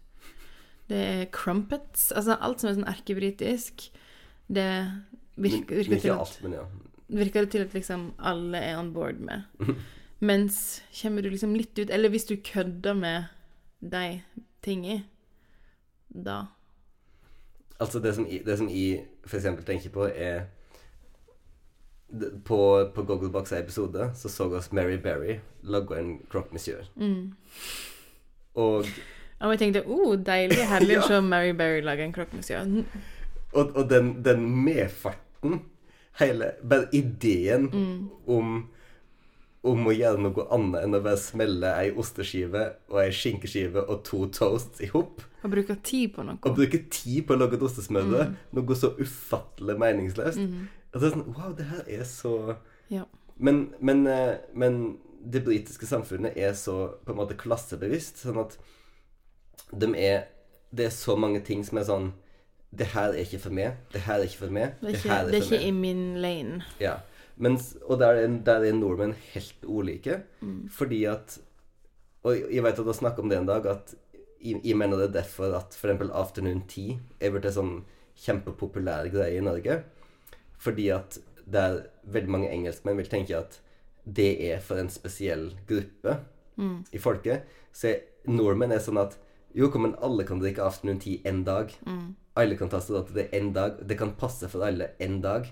det 0.92 1.00
er 1.00 1.28
crumpets 1.34 2.12
Altså 2.12 2.36
alt 2.44 2.62
som 2.62 2.70
er 2.70 2.78
sånn 2.78 2.90
erkebritisk. 2.92 3.88
Det 4.54 4.70
virker, 5.40 5.80
virker, 5.80 6.02
til 6.04 6.16
at, 6.18 6.34
ja. 6.52 6.66
virker 7.14 7.46
det 7.46 7.54
til 7.54 7.64
at 7.66 7.78
liksom 7.78 8.10
alle 8.20 8.60
er 8.60 8.80
on 8.82 8.92
board 8.96 9.22
med. 9.24 9.48
Mens 10.24 10.82
kommer 10.96 11.24
du 11.24 11.32
liksom 11.32 11.56
litt 11.56 11.76
ut 11.80 11.90
Eller 11.92 12.12
hvis 12.14 12.28
du 12.30 12.38
kødder 12.40 12.96
med 12.96 13.32
de 13.84 14.22
tinga, 14.64 15.02
da 16.08 16.46
Altså 17.84 18.00
det 18.00 18.14
som, 18.16 18.26
det 18.46 18.58
som 18.60 18.70
jeg 18.72 19.04
eksempel 19.40 19.66
tenker 19.68 19.92
på 19.92 20.08
er 20.08 20.46
På, 22.46 22.60
på 22.96 23.04
Gogglebox 23.10 23.52
episode 23.58 24.12
så 24.16 24.30
så 24.30 24.46
oss 24.54 24.72
Mary 24.72 24.98
Berry 25.02 25.40
lage 25.64 25.98
en 26.00 26.20
croque 26.30 26.54
monsieur. 26.54 26.84
Mm. 26.96 27.34
Og, 28.54 28.86
Og 29.40 29.52
jeg 29.52 29.60
tenkte 29.60 29.82
oh, 29.88 30.14
deilig, 30.22 30.60
herlig 30.70 30.98
å 31.02 31.08
se 31.08 31.18
Mary 31.26 31.56
Berry 31.58 31.82
lage 31.82 32.06
en 32.06 32.14
croque 32.14 32.38
monsieur. 32.38 32.84
og, 33.54 33.76
og 33.76 33.90
den, 33.90 34.14
den 34.26 34.46
medfarten 34.66 35.62
Hele 36.20 36.52
Bare 36.62 36.86
ideen 36.94 37.70
Mm. 37.74 38.10
om 38.28 38.70
om 39.64 39.86
å 39.88 39.94
gjøre 39.96 40.20
noe 40.20 40.44
annet 40.52 40.84
enn 40.84 40.98
å 40.98 41.00
bare 41.06 41.20
smelle 41.22 41.70
ei 41.80 41.92
osteskive 41.96 42.64
og 42.92 42.98
ei 43.00 43.14
skinkeskive 43.16 43.86
og 43.88 44.02
to 44.04 44.26
toasts 44.36 44.82
i 44.84 44.90
hop. 44.92 45.22
Og 45.44 45.54
bruke 45.54 45.78
tid 45.84 46.12
på 46.16 46.26
noe. 46.28 46.36
Å 46.44 46.52
bruke 46.56 46.82
tid 46.92 47.24
på 47.28 47.36
å 47.36 47.40
lage 47.40 47.56
et 47.56 47.64
ostesmørbrød, 47.64 48.34
noe 48.58 48.76
så 48.80 48.92
ufattelig 49.00 49.78
meningsløst. 49.80 50.42
At 50.94 51.00
det 51.00 51.08
er 51.08 51.16
sånn 51.16 51.30
Wow, 51.32 51.54
det 51.58 51.68
her 51.72 51.88
er 51.88 52.04
så 52.08 52.34
Ja. 52.92 53.06
Men, 53.38 53.74
men, 53.80 54.06
eh, 54.08 54.36
men 54.54 54.98
det 55.24 55.42
britiske 55.46 55.88
samfunnet 55.90 56.36
er 56.38 56.54
så 56.54 57.00
på 57.06 57.14
en 57.16 57.18
måte 57.18 57.38
klassebevisst, 57.40 58.20
sånn 58.22 58.42
at 58.44 58.58
de 59.72 59.90
er 59.98 60.28
Det 60.74 60.86
er 60.86 60.94
så 60.94 61.16
mange 61.16 61.40
ting 61.46 61.64
som 61.66 61.78
er 61.78 61.88
sånn 61.88 62.12
Det 62.74 62.88
her 62.94 63.14
er 63.14 63.22
ikke 63.24 63.40
for 63.40 63.54
meg. 63.54 63.76
Det 63.94 64.02
her 64.02 64.20
er 64.20 64.28
ikke 64.28 64.44
for 64.44 64.54
meg. 64.54 64.76
Det 64.82 64.90
er 64.90 64.96
ikke, 64.98 65.18
det 65.32 65.38
er 65.38 65.44
for 65.48 65.56
ikke 65.56 65.60
meg. 65.60 65.68
i 65.68 65.72
min 65.72 66.22
lane. 66.22 66.64
Ja. 66.82 66.96
Mens, 67.38 67.74
og 67.88 68.00
der 68.00 68.20
er, 68.22 68.28
der 68.46 68.64
er 68.64 68.74
nordmenn 68.78 69.16
helt 69.34 69.66
ulike. 69.66 70.20
Fordi 70.70 71.04
at 71.06 71.40
Og 72.24 72.38
jeg 72.54 72.64
vet 72.64 72.80
at 72.80 72.86
du 72.86 72.94
snakka 72.94 73.20
om 73.22 73.30
det 73.30 73.38
en 73.38 73.48
dag, 73.50 73.66
at 73.68 73.96
jeg, 74.44 74.62
jeg 74.64 74.78
mener 74.78 74.98
det 74.98 75.10
er 75.10 75.18
derfor 75.22 75.56
at 75.58 75.74
for 75.76 75.90
eksempel 75.90 76.12
Afternoon 76.16 76.62
Tea 76.68 76.96
er 77.20 77.32
blitt 77.32 77.46
en 77.50 77.56
sånn 77.58 77.74
kjempepopulær 78.16 79.10
greie 79.12 79.38
i 79.38 79.44
Norge. 79.44 79.82
Fordi 80.58 80.86
at 80.96 81.18
det 81.44 81.60
er 81.60 81.82
veldig 82.08 82.32
mange 82.32 82.52
engelskmenn 82.52 82.96
vil 82.98 83.10
tenke 83.12 83.36
at 83.36 83.60
det 84.06 84.38
er 84.54 84.60
for 84.64 84.80
en 84.80 84.90
spesiell 84.92 85.50
gruppe 85.68 86.20
i 86.96 86.98
folket. 87.00 87.44
Så 87.74 87.96
nordmenn 88.28 88.72
er 88.72 88.80
sånn 88.80 88.98
at 89.02 89.18
jo, 89.54 89.68
men 89.78 89.96
alle 90.02 90.24
kan 90.26 90.40
drikke 90.40 90.64
Afternoon 90.64 91.00
Tea 91.00 91.20
en 91.26 91.44
dag. 91.44 91.74
Alle 92.36 92.56
kan 92.58 92.70
ta 92.70 92.80
det 93.14 93.28
en 93.34 93.52
dag. 93.54 93.82
Det 93.88 93.98
kan 93.98 94.16
passe 94.16 94.48
for 94.50 94.64
alle 94.66 94.92
en 95.00 95.20
dag. 95.22 95.52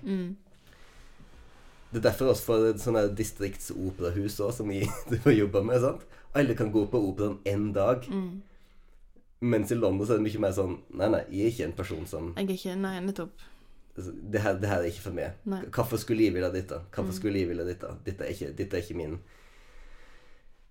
Det 1.92 2.00
er 2.00 2.06
derfor 2.08 2.32
også 2.32 2.46
for 2.46 2.70
et 2.70 2.80
sånn 2.80 2.96
distriktsoperahus 3.16 4.38
òg, 4.40 4.52
som 4.56 4.70
vi 4.72 4.80
jobber 5.42 5.64
med. 5.66 5.80
sant? 5.82 6.06
Alle 6.32 6.56
kan 6.56 6.70
gå 6.72 6.86
på 6.88 7.00
operaen 7.10 7.38
én 7.44 7.66
dag. 7.76 8.06
Mens 9.42 9.72
i 9.74 9.76
London 9.76 10.06
så 10.06 10.14
er 10.14 10.20
det 10.22 10.28
mye 10.30 10.40
mer 10.40 10.52
sånn 10.54 10.76
Nei, 10.94 11.08
nei, 11.10 11.20
jeg 11.34 11.42
er 11.48 11.50
ikke 11.50 11.64
en 11.66 11.72
person 11.74 12.04
som 12.06 12.28
Jeg 12.38 12.46
er 12.46 12.52
ikke 12.54 12.76
Nei, 12.78 12.92
nettopp. 13.02 13.42
Det 13.98 14.40
her, 14.40 14.54
det 14.62 14.68
her 14.70 14.80
er 14.80 14.88
ikke 14.88 15.02
for 15.04 15.16
meg. 15.18 15.34
Nei. 15.50 15.58
Hvorfor 15.74 16.00
skulle 16.00 16.24
jeg 16.24 16.32
ville 16.36 16.48
dette? 16.54 16.78
Hvorfor 16.94 17.12
skulle 17.16 17.42
jeg 17.42 17.50
ville 17.50 17.66
dette? 17.66 17.90
Dette 18.06 18.24
er 18.24 18.32
ikke, 18.32 18.52
dette 18.56 18.78
er 18.78 18.84
ikke 18.86 18.96
min 19.02 19.18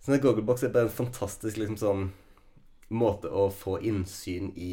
Sånn 0.01 0.15
at 0.17 0.23
Googlebox 0.23 0.63
er 0.65 0.71
bare 0.73 0.87
en 0.87 0.95
fantastisk 0.95 1.59
liksom 1.61 1.77
sånn 1.77 2.07
måte 2.89 3.29
å 3.29 3.43
få 3.53 3.75
innsyn 3.85 4.49
i 4.57 4.71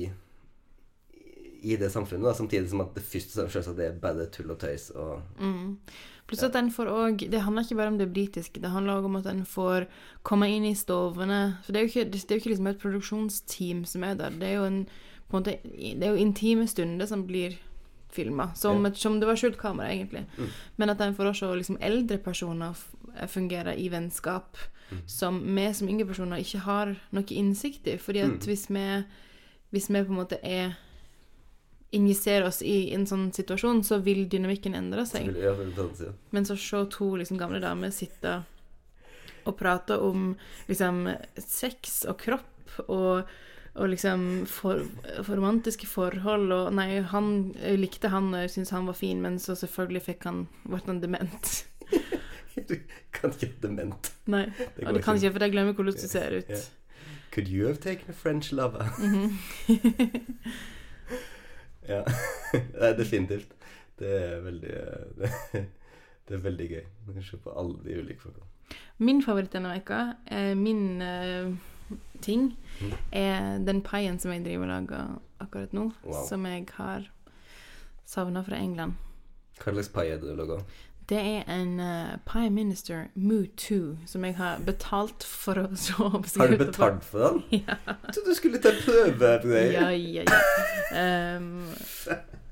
i 1.62 1.77
det 1.77 1.90
samfunnet, 1.92 2.25
da, 2.29 2.35
samtidig 2.35 2.71
som 2.71 2.81
at 2.85 2.94
det 2.94 3.03
første 3.03 3.49
selvsagt 3.51 3.77
det 3.77 3.87
er 3.87 3.99
bare 4.03 4.27
tull 4.35 4.51
og 4.55 4.59
tøys 4.62 4.90
og 4.94 5.23
Pluss 6.29 6.42
at 6.44 6.53
den 6.53 6.66
får 6.71 6.90
òg 6.92 7.23
Det 7.33 7.40
handler 7.40 7.64
ikke 7.64 7.77
bare 7.79 7.88
om 7.88 7.99
det 7.99 8.11
britiske, 8.12 8.61
det 8.61 8.71
handler 8.71 8.99
òg 8.99 9.07
om 9.09 9.16
at 9.16 9.27
en 9.31 9.44
får 9.49 9.87
komme 10.23 10.44
inn 10.53 10.66
i 10.68 10.75
stovene. 10.77 11.57
For 11.64 11.73
det 11.73 11.81
er 11.81 11.87
jo 11.87 11.88
ikke, 11.88 12.11
det 12.12 12.21
er 12.21 12.35
jo 12.37 12.40
ikke 12.42 12.51
liksom 12.53 12.66
et 12.68 12.83
produksjonsteam 12.83 13.85
som 13.88 14.05
er 14.05 14.14
der. 14.18 14.31
Det 14.37 14.49
er 14.51 14.59
jo 14.59 14.66
en 14.68 14.83
måte, 15.33 15.55
det 15.64 16.05
er 16.05 16.12
jo 16.12 16.21
intime 16.21 16.66
stunder 16.68 17.09
som 17.09 17.23
blir 17.27 17.57
filma. 18.12 18.51
Som, 18.55 18.85
Ja. 18.85 18.92
som 18.92 19.16
det 19.21 19.27
var 19.27 19.37
skjult 19.40 19.57
kamera, 19.57 19.88
egentlig. 19.88 20.27
Men 20.77 20.90
at 20.90 21.01
en 21.01 21.14
får 21.14 21.31
også 21.33 21.55
liksom 21.57 21.79
eldre 21.81 22.18
personer 22.18 22.77
fungere 23.27 23.79
i 23.81 23.88
vennskap 23.88 24.57
som 25.07 25.40
vi 25.57 25.73
som 25.73 25.88
yngre 25.88 26.07
personer 26.07 26.40
ikke 26.44 26.61
har 26.61 26.94
noe 27.11 27.25
innsikt 27.31 27.87
i. 27.88 27.97
Fordi 27.97 28.21
at 28.21 28.44
hvis 28.44 28.68
vi 28.68 28.85
hvis 29.71 29.88
vi 29.90 30.05
på 30.05 30.12
en 30.12 30.16
måte 30.21 30.38
er 30.42 30.77
injiserer 31.90 32.46
oss 32.46 32.61
i 32.62 32.92
en 32.94 33.07
sånn 33.09 33.31
situasjon, 33.33 33.83
så 33.85 33.98
vil 34.05 34.27
dynamikken 34.29 34.77
endre 34.77 35.07
seg. 35.09 35.31
Men 36.31 36.48
så 36.48 36.57
se 36.61 36.85
to 36.92 37.14
liksom, 37.16 37.40
gamle 37.40 37.61
damer 37.64 37.92
sitte 37.94 38.42
og 39.48 39.57
prate 39.57 39.96
om 40.05 40.35
liksom 40.68 41.07
sex 41.40 42.03
og 42.11 42.18
kropp 42.20 42.81
og, 42.85 43.31
og 43.79 43.88
liksom 43.88 44.44
for, 44.51 44.83
for 45.22 45.38
romantiske 45.38 45.88
forhold 45.88 46.53
og 46.53 46.72
Nei, 46.77 47.01
han 47.01 47.31
jeg 47.57 47.81
likte 47.81 48.12
han 48.12 48.29
og 48.37 48.53
syntes 48.53 48.74
han 48.77 48.88
var 48.90 48.98
fin, 48.98 49.22
men 49.24 49.40
så 49.40 49.57
selvfølgelig 49.57 50.05
fikk 50.11 50.29
han 50.29 50.44
ble 50.68 50.85
han 50.87 51.05
dement. 51.05 51.55
Du 52.68 52.74
kan 53.14 53.31
ikke 53.31 53.53
dement. 53.62 54.09
Nei. 54.27 54.48
det 54.51 54.83
Og 54.83 54.96
det 54.96 55.03
kan 55.05 55.14
ikke. 55.14 55.31
for 55.31 55.44
jeg 55.46 55.53
glemmer 55.53 55.77
hvordan 55.79 55.94
du 55.94 56.09
ser 56.11 56.35
ut. 56.40 56.51
Yeah. 56.51 56.64
Could 57.31 57.46
you 57.48 57.66
have 57.66 57.79
taken 57.79 58.11
a 58.11 58.12
French 58.12 58.51
lava? 58.53 58.88
ja. 61.88 62.03
Nei, 62.81 62.92
definitivt. 62.98 63.55
Det 63.98 64.11
er 64.22 64.40
veldig 64.44 64.74
det, 65.18 65.31
det 66.29 66.37
er 66.38 66.44
veldig 66.44 66.68
gøy. 66.70 66.85
Kan 67.09 67.24
se 67.27 67.40
på 67.42 67.55
alle 67.59 67.81
de 67.85 67.96
ulike 68.03 68.20
folkene. 68.22 68.46
Min 68.98 69.22
favoritt 69.24 69.53
denne 69.55 69.72
veka, 69.77 69.98
eh, 70.27 70.55
min 70.59 71.03
uh, 71.03 71.53
ting, 72.24 72.51
Mm. 72.79 72.92
er 73.11 73.59
den 73.66 73.81
paien 73.83 74.20
som 74.22 74.31
jeg 74.31 74.44
driver 74.44 74.68
og 74.68 74.70
lager 74.70 75.14
akkurat 75.42 75.72
nå. 75.74 75.88
Wow. 76.05 76.20
Som 76.29 76.44
jeg 76.46 76.68
har 76.77 77.09
savna 78.07 78.42
fra 78.46 78.55
England. 78.62 78.92
Hva 79.59 79.72
slags 79.74 79.88
pai 79.90 80.05
er 80.12 80.20
det 80.22 80.29
du 80.31 80.37
lager? 80.38 80.61
Det 81.09 81.18
er 81.18 81.47
en 81.49 81.81
uh, 81.81 82.18
Prime 82.27 82.51
Minister 82.51 83.07
Mutu 83.14 83.97
som 84.07 84.25
jeg 84.25 84.35
har 84.37 84.59
betalt 84.61 85.25
for 85.25 85.57
å 85.57 85.68
så 85.87 86.11
Har 86.12 86.51
du 86.53 86.59
betalt 86.61 87.05
for 87.05 87.23
den? 87.25 87.38
Ja. 87.64 87.79
Jeg 87.87 88.14
trodde 88.14 88.29
du 88.29 88.37
skulle 88.37 88.59
ta 88.61 88.73
prøvegreier. 88.77 89.73
Ja, 89.73 89.88
ja, 89.97 90.25
ja. 90.29 91.37
Um, 91.38 91.64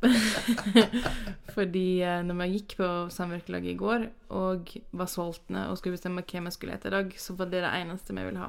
fordi 1.57 2.01
uh, 2.01 2.23
når 2.25 2.39
vi 2.41 2.47
gikk 2.55 2.77
på 2.79 2.89
samvirkelaget 3.13 3.75
i 3.75 3.81
går 3.81 4.07
og 4.39 4.73
var 4.97 5.11
sultne 5.13 5.67
og 5.69 5.77
skulle 5.77 5.99
bestemme 5.99 6.25
hva 6.25 6.43
vi 6.47 6.53
skulle 6.55 6.79
ete 6.79 6.89
i 6.89 6.95
dag, 6.95 7.13
så 7.21 7.37
var 7.37 7.51
det 7.53 7.61
det 7.65 7.73
eneste 7.83 8.17
vi 8.17 8.25
ville 8.25 8.41
ha. 8.41 8.49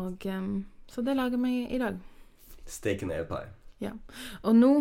Og 0.00 0.24
um, 0.32 0.64
Så 0.88 1.04
det 1.04 1.16
lager 1.16 1.36
vi 1.44 1.66
i 1.68 1.82
dag. 1.82 2.00
Steak 2.64 3.04
and 3.04 3.12
air 3.12 3.28
pie. 3.28 3.52
Ja. 3.84 3.92
Og 4.42 4.56
nå 4.56 4.72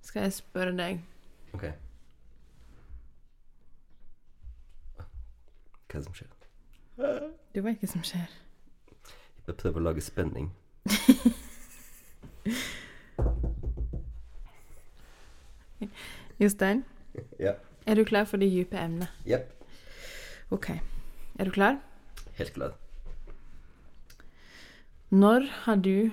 skal 0.00 0.24
jeg 0.24 0.38
spørre 0.38 0.72
deg 0.72 1.04
Ok. 1.52 1.68
Hva 5.88 5.96
er 5.96 6.00
det 6.00 6.04
som 6.04 6.14
skjer? 6.14 6.28
Du 7.54 7.60
vet 7.64 7.80
hva 7.82 7.88
som 7.88 8.02
skjer? 8.04 8.28
Jeg 9.48 9.56
prøver 9.56 9.80
å 9.80 9.86
lage 9.88 10.02
spenning. 10.04 10.50
Jostein, 16.40 16.84
Ja. 17.38 17.52
er 17.86 17.94
du 17.94 18.04
klar 18.04 18.24
for 18.24 18.36
det 18.36 18.50
dype 18.50 18.76
emnet? 18.78 19.08
Jepp. 19.26 19.52
OK. 20.50 20.70
Er 21.38 21.44
du 21.44 21.50
klar? 21.50 21.78
Helt 22.34 22.52
klar. 22.54 22.74
Når 25.10 25.46
har 25.64 25.76
du 25.76 26.10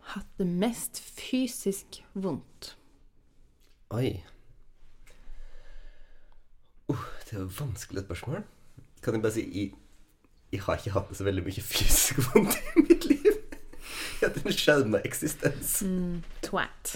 hatt 0.00 0.26
det 0.38 0.46
mest 0.46 1.00
fysisk 1.00 2.02
vondt? 2.14 2.76
Oi. 3.90 4.22
Uh, 6.88 6.96
det 7.30 7.38
er 7.38 7.44
et 7.46 7.60
vanskelig 7.60 8.04
spørsmål. 8.04 8.42
Kan 9.04 9.14
jeg 9.14 9.22
bare 9.22 9.32
si 9.32 9.44
jeg, 9.52 9.72
jeg 10.52 10.62
har 10.64 10.78
ikke 10.80 10.94
hatt 10.94 11.08
det 11.10 11.18
så 11.18 11.24
veldig 11.26 11.44
mye 11.44 11.62
fysisk 11.62 12.22
vondt 12.30 12.56
i 12.56 12.84
mitt 12.88 13.04
liv. 13.10 13.32
Jeg 14.20 14.22
har 14.22 14.32
hatt 14.32 14.46
en 14.46 14.56
skjerma 14.56 15.00
eksistens. 15.04 15.82
Mm, 15.84 16.22
twat. 16.46 16.94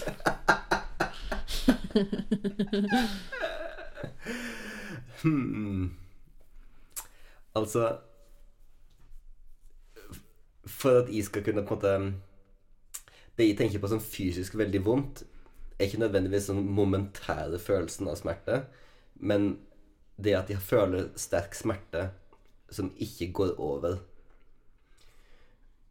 Hmm. 5.19 5.91
Altså 7.55 7.97
For 10.67 11.01
at 11.01 11.09
jeg 11.11 11.25
skal 11.27 11.43
kunne 11.43 11.65
på 11.67 11.75
en 11.75 11.81
måte 11.81 12.13
Det 13.37 13.47
jeg 13.47 13.57
tenker 13.57 13.81
på 13.83 13.89
som 13.91 13.99
fysisk 13.99 14.55
veldig 14.57 14.85
vondt, 14.85 15.23
er 15.79 15.85
ikke 15.85 15.99
nødvendigvis 15.99 16.47
den 16.51 16.65
momentære 16.75 17.59
følelsen 17.59 18.07
av 18.07 18.17
smerte, 18.19 18.63
men 19.15 19.59
det 20.19 20.35
at 20.37 20.51
jeg 20.51 20.61
føler 20.63 21.09
sterk 21.19 21.55
smerte 21.57 22.09
som 22.73 22.91
ikke 23.01 23.31
går 23.33 23.55
over. 23.61 23.97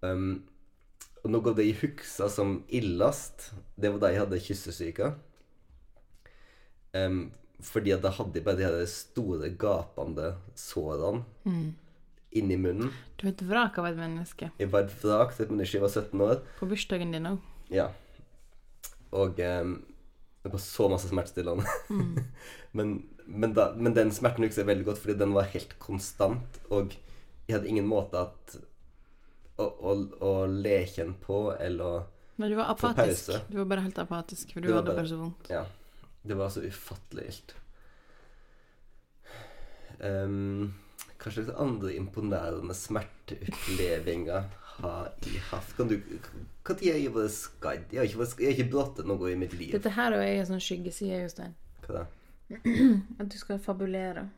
Um, 0.04 0.44
og 1.24 1.32
noe 1.32 1.50
av 1.50 1.58
det 1.58 1.66
jeg 1.66 1.80
husker 1.80 2.30
som 2.30 2.60
illest, 2.68 3.50
det 3.74 3.90
var 3.92 4.04
da 4.04 4.12
jeg 4.12 4.22
hadde 4.22 4.42
kyssesyke. 4.44 5.10
Um, 6.94 7.28
fordi 7.64 7.92
at 7.96 8.04
da 8.04 8.12
hadde 8.14 8.38
jeg 8.38 8.46
bare 8.46 8.70
de 8.78 8.86
store, 8.90 9.50
gapende 9.58 10.36
sårene 10.54 11.24
inni 12.38 12.58
munnen. 12.60 12.92
Du 13.18 13.26
er 13.26 13.32
et 13.32 13.42
vrak 13.48 13.80
av 13.80 13.88
et 13.90 13.98
menneske. 13.98 14.52
Jeg 14.60 14.70
var 14.70 14.86
et 14.86 14.94
vrak 15.02 15.34
til 15.34 15.46
et 15.46 15.54
menneske 15.54 15.78
jeg 15.78 15.84
var 15.84 15.94
17 15.94 16.26
år. 16.28 16.42
På 16.60 16.68
bursdagen 16.70 17.14
din 17.14 17.26
òg. 17.32 17.40
Ja. 17.74 17.88
Og 19.10 19.40
um, 19.42 19.74
det 20.44 20.52
var 20.52 20.62
så 20.62 20.88
masse 20.92 21.10
smertestillende. 21.10 21.66
men, 22.78 23.00
men, 23.28 23.52
da, 23.56 23.68
men 23.76 23.94
den 23.96 24.10
smerten 24.14 24.44
husker 24.46 24.62
jeg 24.64 24.70
veldig 24.70 24.86
godt, 24.88 25.00
fordi 25.04 25.18
den 25.20 25.34
var 25.36 25.48
helt 25.52 25.74
konstant. 25.82 26.58
Og 26.72 26.94
jeg 27.48 27.56
hadde 27.58 27.68
ingen 27.70 27.88
måte 27.88 28.22
at 28.26 28.56
å, 29.60 29.66
å, 29.68 29.94
å 30.24 30.32
leke 30.48 31.02
den 31.04 31.14
på, 31.22 31.42
eller 31.60 32.06
Men 32.38 32.52
du 32.52 32.56
var 32.58 32.72
apatisk. 32.72 33.32
Du 33.50 33.58
var 33.60 33.68
bare 33.74 33.84
helt 33.88 33.98
apatisk, 33.98 34.52
for 34.54 34.62
du 34.64 34.70
hadde 34.72 34.86
bare- 34.92 35.00
bare 35.02 35.10
så 35.12 35.18
vondt. 35.20 35.48
Ja. 35.52 35.64
Det 36.28 36.36
var 36.38 36.50
så 36.52 36.62
ufattelig 36.66 37.24
ilt. 37.32 37.54
Um, 39.98 40.74
hva 41.18 41.32
slags 41.34 41.50
andre 41.58 41.90
imponerende 41.98 42.74
smerteopplevelser 42.76 44.44
har 44.78 45.08
jeg 45.26 45.40
hatt? 45.50 45.72
Kan 45.76 45.88
du 45.90 45.96
Når 45.98 46.76
har 46.78 46.84
jeg 46.84 47.10
vært 47.14 47.34
skadd? 47.34 47.88
Jeg 47.90 48.12
har 48.12 48.52
ikke, 48.52 48.68
blottet 48.70 49.08
noe 49.08 49.32
i 49.32 49.38
mitt 49.40 49.56
liv. 49.58 49.72
Dette 49.74 49.90
her 49.96 50.14
er 50.14 50.22
jo 50.36 50.44
en 50.44 50.50
sånn 50.52 50.62
skyggeside, 50.62 51.18
Jostein. 51.24 51.56
Hva 51.86 51.96
da? 51.96 52.04
At 53.20 53.28
du 53.32 53.38
skal 53.38 53.58
fabulere. 53.60 54.28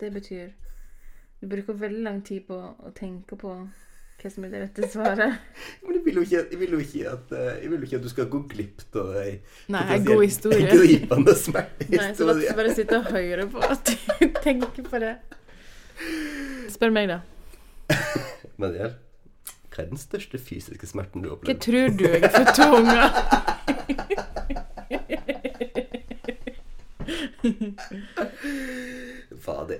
Det 0.00 0.12
betyr 0.12 0.48
Du 1.40 1.48
bruker 1.48 1.72
veldig 1.72 2.02
lang 2.02 2.22
tid 2.24 2.46
på 2.48 2.56
å 2.56 2.92
tenke 2.96 3.36
på 3.36 3.50
hva 4.22 4.30
som 4.30 4.44
er 4.46 4.52
det 4.54 4.60
rette 4.62 4.88
svaret. 4.88 5.34
Men 5.84 5.98
jeg 5.98 6.04
vil 6.06 6.18
jo 6.20 6.22
ikke, 6.24 6.42
jeg 6.50 6.58
vil 6.60 6.74
jo 6.76 6.78
ikke, 6.80 7.10
at, 7.10 7.32
eh, 7.36 7.50
jeg 7.60 7.70
vil 7.70 7.82
jo 7.82 7.88
ikke 7.88 7.98
at 7.98 8.06
du 8.06 8.08
skal 8.08 8.28
gå 8.32 8.40
glipp 8.48 8.84
av 8.96 9.10
ei 9.18 9.98
god 10.06 10.22
historie. 10.22 10.70
gripende 10.70 11.34
Nei, 11.98 12.10
så 12.16 12.28
la 12.28 12.36
oss 12.38 12.56
bare 12.56 12.74
sitte 12.78 13.00
og 13.02 13.10
høre 13.12 13.48
på 13.52 13.64
at 13.66 13.90
du 13.90 14.24
tenker 14.46 14.86
på 14.86 15.02
det. 15.02 15.16
Spør 16.72 16.94
meg, 16.94 17.10
da. 17.12 17.20
Mariel, 18.56 18.94
hva 19.74 19.82
er 19.82 19.90
den 19.90 20.00
største 20.00 20.38
fysiske 20.40 20.86
smerten 20.88 21.26
du 21.26 21.32
har 21.34 21.42
Hva 21.44 21.58
tror 21.60 21.92
du 21.98 22.06
jeg 22.06 22.22
er 22.22 22.32
for 22.32 22.54
to 22.56 22.70
unger? 22.78 23.44
Var 29.44 29.66
det, 29.68 29.78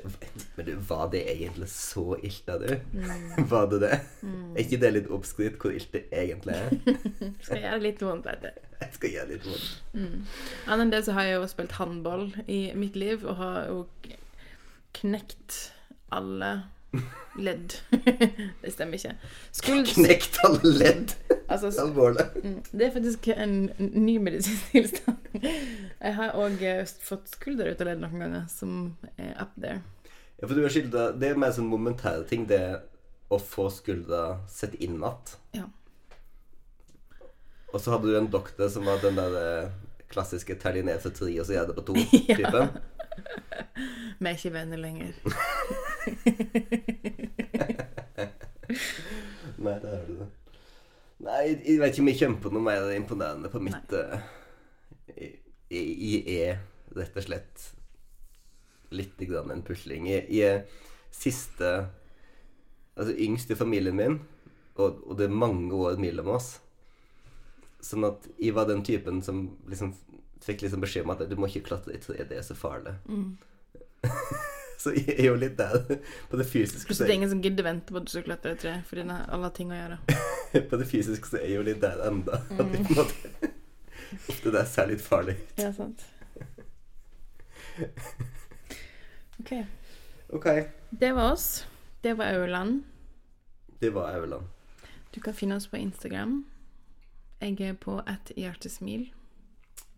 men 0.57 0.87
var 0.89 1.11
det 1.13 1.31
egentlig 1.31 1.69
så 1.69 2.17
ille, 2.23 2.59
du? 2.59 2.81
Mm. 2.93 3.47
Var 3.51 3.67
det 3.71 3.81
det? 3.81 4.01
Er 4.25 4.59
ikke 4.65 4.81
det 4.83 4.91
litt 4.97 5.11
oppskrytt 5.15 5.59
hvor 5.63 5.71
ilt 5.77 5.93
det 5.95 6.03
egentlig 6.13 6.55
er? 6.59 6.69
Skal 7.45 7.61
gjøre 7.63 7.81
litt 7.85 8.03
vondt, 8.03 8.27
vet 8.27 8.43
du. 8.43 8.49
Jeg 8.81 8.91
skal 8.99 9.11
gjøre 9.15 9.29
litt 9.31 9.47
vondt. 9.47 9.69
Annet 10.67 10.85
enn 10.85 10.93
det 10.93 11.03
så 11.07 11.13
har 11.17 11.25
jeg 11.29 11.37
jo 11.39 11.47
spilt 11.49 11.75
håndball 11.79 12.25
i 12.51 12.53
mitt 12.77 12.97
liv, 12.99 13.19
og 13.25 13.35
har 13.39 13.59
jo 13.71 13.79
knekt 14.99 15.51
alle 16.13 16.51
ledd. 17.39 17.79
det 18.63 18.73
stemmer 18.75 18.95
ikke. 18.99 19.15
Skulders... 19.55 19.95
Knekt 19.97 20.39
alle 20.45 20.71
ledd. 20.79 21.15
Altså, 21.49 21.71
Alvorlig. 21.83 22.25
mm, 22.43 22.61
det 22.73 22.87
er 22.87 22.93
faktisk 22.95 23.29
en 23.35 23.57
ny 23.79 24.19
medisinsk 24.19 24.71
tilstand. 24.73 25.17
Jeg 26.01 26.15
har 26.17 26.37
òg 26.41 26.63
fått 27.05 27.29
skulder 27.35 27.69
ut 27.73 27.81
av 27.81 27.87
ledd 27.91 28.01
noen 28.03 28.25
ganger, 28.25 28.45
som 28.49 28.97
er 29.19 29.35
up 29.43 29.53
there. 29.61 29.83
Ja, 30.41 30.49
for 30.49 30.55
du 30.57 30.63
har 30.65 30.73
skildra 30.73 31.13
Det 31.17 31.31
er 31.31 31.39
mer 31.41 31.53
sånn 31.55 31.69
momentære 31.71 32.25
ting. 32.29 32.47
Det 32.51 32.61
å 33.33 33.39
få 33.41 33.69
skuldra 33.73 34.41
sett 34.51 34.75
inn 34.77 34.99
igjen. 34.99 35.35
Ja. 35.57 35.67
Og 37.75 37.81
så 37.83 37.91
hadde 37.95 38.07
du 38.11 38.17
en 38.19 38.31
doktor 38.31 38.69
som 38.71 38.85
var 38.87 39.01
den 39.03 39.17
der 39.19 39.33
eh, 39.41 39.71
klassiske 40.13 40.55
telje 40.63 40.83
ned 40.87 41.01
til 41.03 41.13
tre, 41.17 41.31
og 41.41 41.47
så 41.49 41.53
gjør 41.57 41.67
det 41.71 41.77
på 41.79 41.87
to'-typen. 41.91 42.69
Vi 44.21 44.27
er 44.31 44.37
ikke 44.39 44.53
venner 44.55 44.79
lenger. 44.79 45.13
Nei, 49.65 49.75
det 49.83 49.91
er 49.91 50.07
det. 50.09 50.29
Nei, 51.23 51.43
jeg 51.63 51.79
vet 51.79 51.95
ikke 51.95 52.03
om 52.03 52.11
jeg 52.11 52.21
kommer 52.21 52.43
på 52.43 52.51
noe 52.55 52.65
mer 52.65 52.89
imponerende 52.95 53.51
på 53.53 53.61
mitt 53.63 53.93
eh, 53.95 54.25
jeg, 55.15 55.85
jeg 55.95 56.41
er 56.43 56.59
rett 56.95 57.19
og 57.19 57.27
slett 57.27 57.69
litt 58.95 59.23
grann 59.29 59.53
en 59.55 59.63
pusling. 59.67 60.09
Jeg, 60.11 60.27
jeg 60.31 60.59
er 60.59 60.91
siste 61.15 61.75
Altså 62.95 63.11
yngst 63.19 63.51
i 63.51 63.57
familien 63.59 63.97
min, 63.99 64.21
og, 64.79 65.01
og 65.03 65.17
det 65.19 65.25
er 65.27 65.33
mange 65.35 65.75
år 65.75 65.97
mellom 65.99 66.29
oss. 66.37 66.53
Sånn 67.83 68.07
at 68.07 68.29
jeg 68.39 68.55
var 68.55 68.69
den 68.69 68.85
typen 68.87 69.19
som 69.19 69.49
liksom 69.67 69.97
fikk 70.45 70.63
liksom 70.63 70.85
beskjed 70.85 71.03
om 71.03 71.11
at 71.11 71.25
du 71.27 71.35
må 71.35 71.49
ikke 71.51 71.65
klatre 71.73 71.97
i 71.97 71.99
tre, 71.99 72.23
det 72.23 72.39
er 72.39 72.47
så 72.47 72.55
farlig. 72.55 72.95
Mm. 73.11 73.35
Så 74.85 74.93
jeg 74.93 75.15
er 75.23 75.29
jo 75.31 75.35
litt 75.41 75.55
der 75.57 75.79
på 76.31 76.37
det 76.41 76.45
fysiske. 76.51 76.85
Plutselig 76.91 77.07
det 77.07 77.11
er 77.11 77.13
er- 77.15 77.19
ingen 77.21 77.31
som 77.33 77.43
gidder 77.45 77.65
vente 77.65 77.93
på 77.95 78.01
at 78.03 78.09
du 78.09 78.13
skal 78.13 78.27
klatre 78.27 78.53
i 78.53 78.59
tre, 78.61 78.75
fordi 78.89 79.07
har 79.09 79.31
alle 79.33 79.51
ting 79.57 79.71
å 79.73 79.79
gjøre. 79.79 79.99
på 80.71 80.81
det 80.81 80.89
fysiske 80.91 81.31
så 81.31 81.39
er 81.41 81.47
jeg 81.49 81.57
jo 81.59 81.67
litt 81.71 81.81
der 81.83 82.03
enda. 82.09 82.41
At 82.51 82.59
jeg 82.61 82.85
på 82.89 82.97
en 82.97 82.99
måte 83.01 83.53
Ofte 84.31 84.51
det 84.55 84.61
ser 84.71 84.87
litt 84.93 85.03
farlig 85.03 85.35
ut. 85.41 85.57
Ja, 85.59 85.73
sant. 85.75 86.05
OK. 89.41 89.53
okay. 90.29 90.65
Det 90.91 91.13
var 91.17 91.33
oss. 91.33 91.67
Det 92.05 92.13
var 92.15 92.25
Aurland. 92.37 92.83
Det 93.81 93.91
var 93.91 94.13
Aurland. 94.15 94.47
Du 95.11 95.21
kan 95.21 95.35
finne 95.35 95.57
oss 95.57 95.67
på 95.67 95.77
Instagram. 95.77 96.45
Jeg 97.41 97.61
er 97.61 97.75
på 97.75 97.99
ett 98.09 98.31
hjertesmil. 98.39 99.09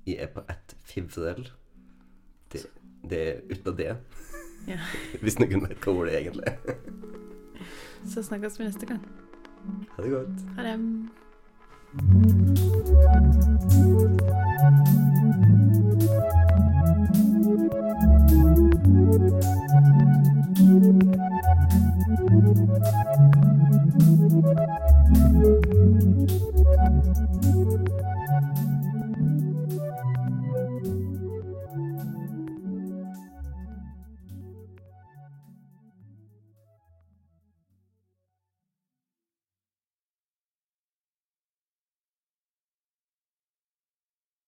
Jeg 0.06 0.16
er 0.24 0.32
på 0.32 0.42
ett 0.48 0.76
fivrel. 0.88 1.50
Det, 2.52 2.64
det 3.10 3.20
er 3.28 3.40
uten 3.52 3.76
det. 3.78 3.92
Ja. 4.66 4.78
Hvis 5.22 5.38
noen 5.42 5.62
vet 5.68 5.78
hva 5.84 5.90
ordet 5.92 6.14
egentlig 6.20 6.44
er. 6.50 6.56
Så 8.10 8.22
snakkes 8.22 8.58
vi 8.60 8.64
neste 8.68 8.86
gang. 8.86 9.02
Ha 9.96 10.02
det 10.02 10.10
godt. 10.12 10.36
Ha 10.56 10.62
det. 10.68 10.76